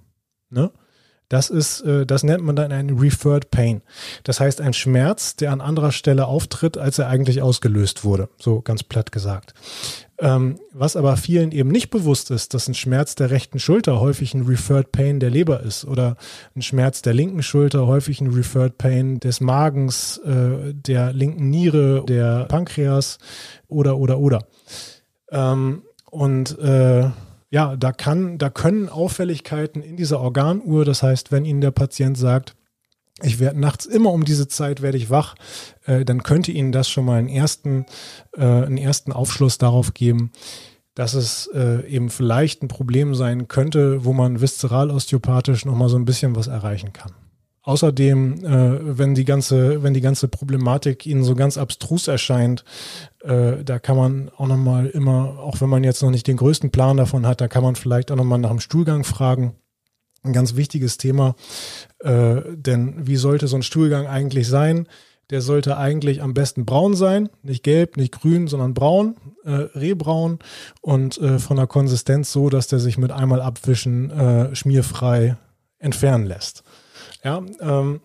[0.51, 0.71] Ne?
[1.29, 3.83] Das ist, äh, das nennt man dann ein Referred Pain.
[4.25, 8.29] Das heißt ein Schmerz, der an anderer Stelle auftritt, als er eigentlich ausgelöst wurde.
[8.39, 9.55] So ganz platt gesagt.
[10.21, 14.35] Ähm, was aber vielen eben nicht bewusst ist, dass ein Schmerz der rechten Schulter häufig
[14.35, 16.17] ein Referred Pain der Leber ist oder
[16.57, 22.05] ein Schmerz der linken Schulter häufig ein Referred Pain des Magens, äh, der linken Niere,
[22.05, 23.19] der Pankreas
[23.69, 24.49] oder oder oder.
[25.31, 27.11] Ähm, und äh,
[27.51, 32.19] ja, da kann, da können Auffälligkeiten in dieser Organuhr, das heißt, wenn Ihnen der Patient
[32.19, 32.57] sagt,
[33.23, 35.35] ich werde nachts immer um diese Zeit werde ich wach,
[35.87, 37.87] äh, dann könnte Ihnen das schon mal einen ersten,
[38.37, 40.33] äh, einen ersten Aufschluss darauf geben,
[40.95, 46.05] dass es äh, eben vielleicht ein Problem sein könnte, wo man viszeral-osteopathisch nochmal so ein
[46.05, 47.13] bisschen was erreichen kann.
[47.63, 52.65] Außerdem, äh, wenn die ganze, wenn die ganze Problematik Ihnen so ganz abstrus erscheint,
[53.21, 56.71] äh, da kann man auch nochmal immer, auch wenn man jetzt noch nicht den größten
[56.71, 59.55] Plan davon hat, da kann man vielleicht auch nochmal nach dem Stuhlgang fragen.
[60.23, 61.37] Ein ganz wichtiges Thema,
[62.01, 64.89] äh, denn wie sollte so ein Stuhlgang eigentlich sein?
[65.31, 70.39] Der sollte eigentlich am besten braun sein, nicht gelb, nicht grün, sondern braun, äh, rehbraun
[70.81, 75.37] und äh, von der Konsistenz so, dass der sich mit einmal abwischen äh, schmierfrei
[75.79, 76.65] entfernen lässt.
[77.23, 78.01] Ja, ähm,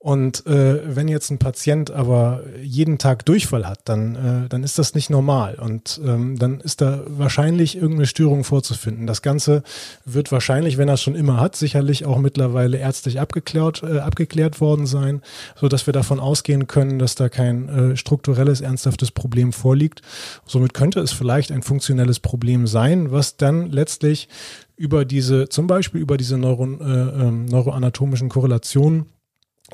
[0.00, 4.78] und äh, wenn jetzt ein Patient aber jeden Tag Durchfall hat, dann, äh, dann ist
[4.78, 9.08] das nicht normal und ähm, dann ist da wahrscheinlich irgendeine Störung vorzufinden.
[9.08, 9.64] Das Ganze
[10.04, 14.60] wird wahrscheinlich, wenn er es schon immer hat, sicherlich auch mittlerweile ärztlich abgeklärt, äh, abgeklärt
[14.60, 15.20] worden sein,
[15.56, 20.02] so dass wir davon ausgehen können, dass da kein äh, strukturelles, ernsthaftes Problem vorliegt.
[20.46, 24.28] Somit könnte es vielleicht ein funktionelles Problem sein, was dann letztlich
[24.76, 29.06] über diese, zum Beispiel über diese Neuro, äh, ähm, neuroanatomischen Korrelationen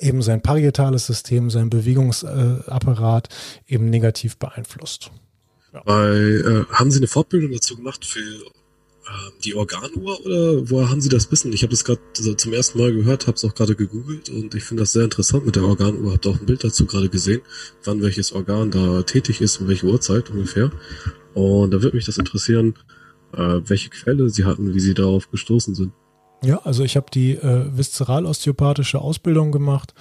[0.00, 3.28] eben sein parietales System, sein Bewegungsapparat
[3.66, 5.10] eben negativ beeinflusst.
[5.72, 5.82] Ja.
[5.84, 11.00] Bei, äh, haben Sie eine Fortbildung dazu gemacht für äh, die Organuhr oder woher haben
[11.00, 11.52] Sie das Wissen?
[11.52, 12.00] Ich habe das gerade
[12.36, 15.46] zum ersten Mal gehört, habe es auch gerade gegoogelt und ich finde das sehr interessant
[15.46, 16.12] mit der Organuhr.
[16.12, 17.42] Habt auch ein Bild dazu gerade gesehen,
[17.84, 20.70] wann welches Organ da tätig ist und welche Uhrzeit ungefähr.
[21.34, 22.74] Und da würde mich das interessieren,
[23.32, 25.92] äh, welche Quelle Sie hatten, wie Sie darauf gestoßen sind.
[26.44, 29.94] Ja, also ich habe die äh, viszeral-osteopathische Ausbildung gemacht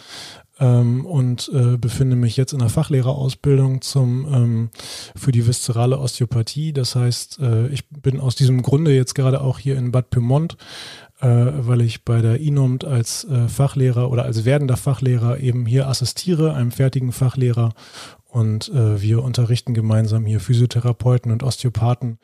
[0.60, 4.70] ähm, und äh, befinde mich jetzt in der Fachlehrerausbildung zum ähm,
[5.16, 6.74] für die viszerale Osteopathie.
[6.74, 10.58] Das heißt, äh, ich bin aus diesem Grunde jetzt gerade auch hier in Bad Pyrmont,
[11.22, 15.88] äh, weil ich bei der INOMT als äh, Fachlehrer oder als werdender Fachlehrer eben hier
[15.88, 17.74] assistiere, einem fertigen Fachlehrer
[18.34, 22.18] und äh, wir unterrichten gemeinsam hier Physiotherapeuten und Osteopathen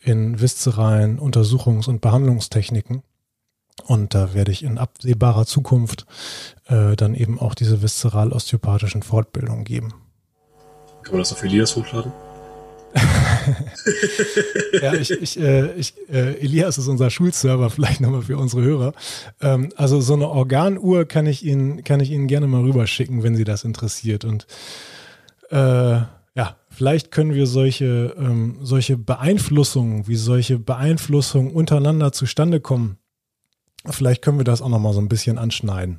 [0.00, 3.02] in viszeralen Untersuchungs- und Behandlungstechniken.
[3.84, 6.06] Und da werde ich in absehbarer Zukunft
[6.66, 9.94] äh, dann eben auch diese viszeral-osteopathischen Fortbildungen geben.
[11.02, 12.12] Kann man das auf Elias hochladen?
[14.82, 18.92] ja, ich, ich, äh, ich äh, Elias ist unser Schulserver, vielleicht nochmal für unsere Hörer.
[19.40, 23.34] Ähm, also so eine Organuhr kann ich Ihnen, kann ich Ihnen gerne mal rüberschicken, wenn
[23.34, 24.24] Sie das interessiert.
[24.24, 24.46] Und
[25.50, 25.56] äh,
[26.34, 32.98] ja, vielleicht können wir solche, ähm, solche Beeinflussungen, wie solche Beeinflussungen untereinander zustande kommen,
[33.88, 35.98] vielleicht können wir das auch nochmal so ein bisschen anschneiden.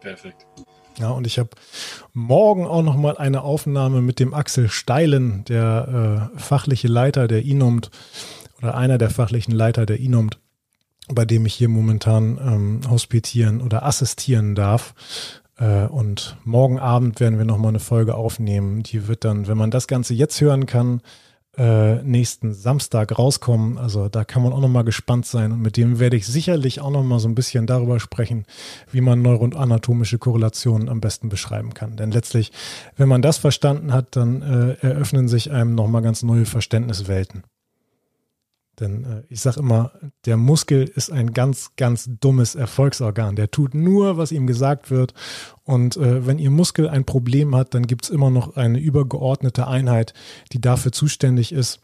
[0.00, 0.46] Perfekt.
[0.98, 1.50] Ja, und ich habe
[2.14, 7.90] morgen auch nochmal eine Aufnahme mit dem Axel Steilen, der äh, fachliche Leiter der INOMT
[8.58, 10.38] oder einer der fachlichen Leiter der INOMT,
[11.08, 14.94] bei dem ich hier momentan ähm, hospitieren oder assistieren darf.
[15.58, 18.82] Äh, und morgen Abend werden wir nochmal eine Folge aufnehmen.
[18.82, 21.02] Die wird dann, wenn man das Ganze jetzt hören kann,
[21.56, 23.78] äh, nächsten Samstag rauskommen.
[23.78, 25.52] Also da kann man auch nochmal gespannt sein.
[25.52, 28.44] Und mit dem werde ich sicherlich auch nochmal so ein bisschen darüber sprechen,
[28.92, 31.96] wie man neuroanatomische Korrelationen am besten beschreiben kann.
[31.96, 32.52] Denn letztlich,
[32.96, 37.42] wenn man das verstanden hat, dann äh, eröffnen sich einem nochmal ganz neue Verständniswelten.
[38.80, 39.92] Denn äh, ich sage immer,
[40.24, 43.36] der Muskel ist ein ganz, ganz dummes Erfolgsorgan.
[43.36, 45.14] Der tut nur, was ihm gesagt wird.
[45.64, 49.66] Und äh, wenn Ihr Muskel ein Problem hat, dann gibt es immer noch eine übergeordnete
[49.66, 50.14] Einheit,
[50.52, 51.80] die dafür zuständig ist,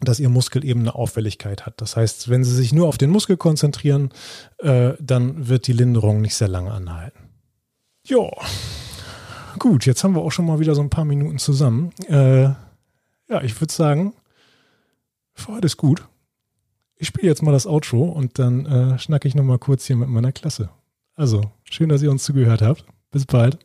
[0.00, 1.80] dass Ihr Muskel eben eine Auffälligkeit hat.
[1.80, 4.10] Das heißt, wenn Sie sich nur auf den Muskel konzentrieren,
[4.58, 7.18] äh, dann wird die Linderung nicht sehr lange anhalten.
[8.04, 8.30] Jo,
[9.58, 11.90] gut, jetzt haben wir auch schon mal wieder so ein paar Minuten zusammen.
[12.08, 14.14] Äh, ja, ich würde sagen,
[15.34, 16.02] für heute ist gut.
[16.98, 20.08] Ich spiele jetzt mal das Outro und dann äh, schnacke ich nochmal kurz hier mit
[20.08, 20.70] meiner Klasse.
[21.14, 22.84] Also, schön, dass ihr uns zugehört habt.
[23.10, 23.58] Bis bald.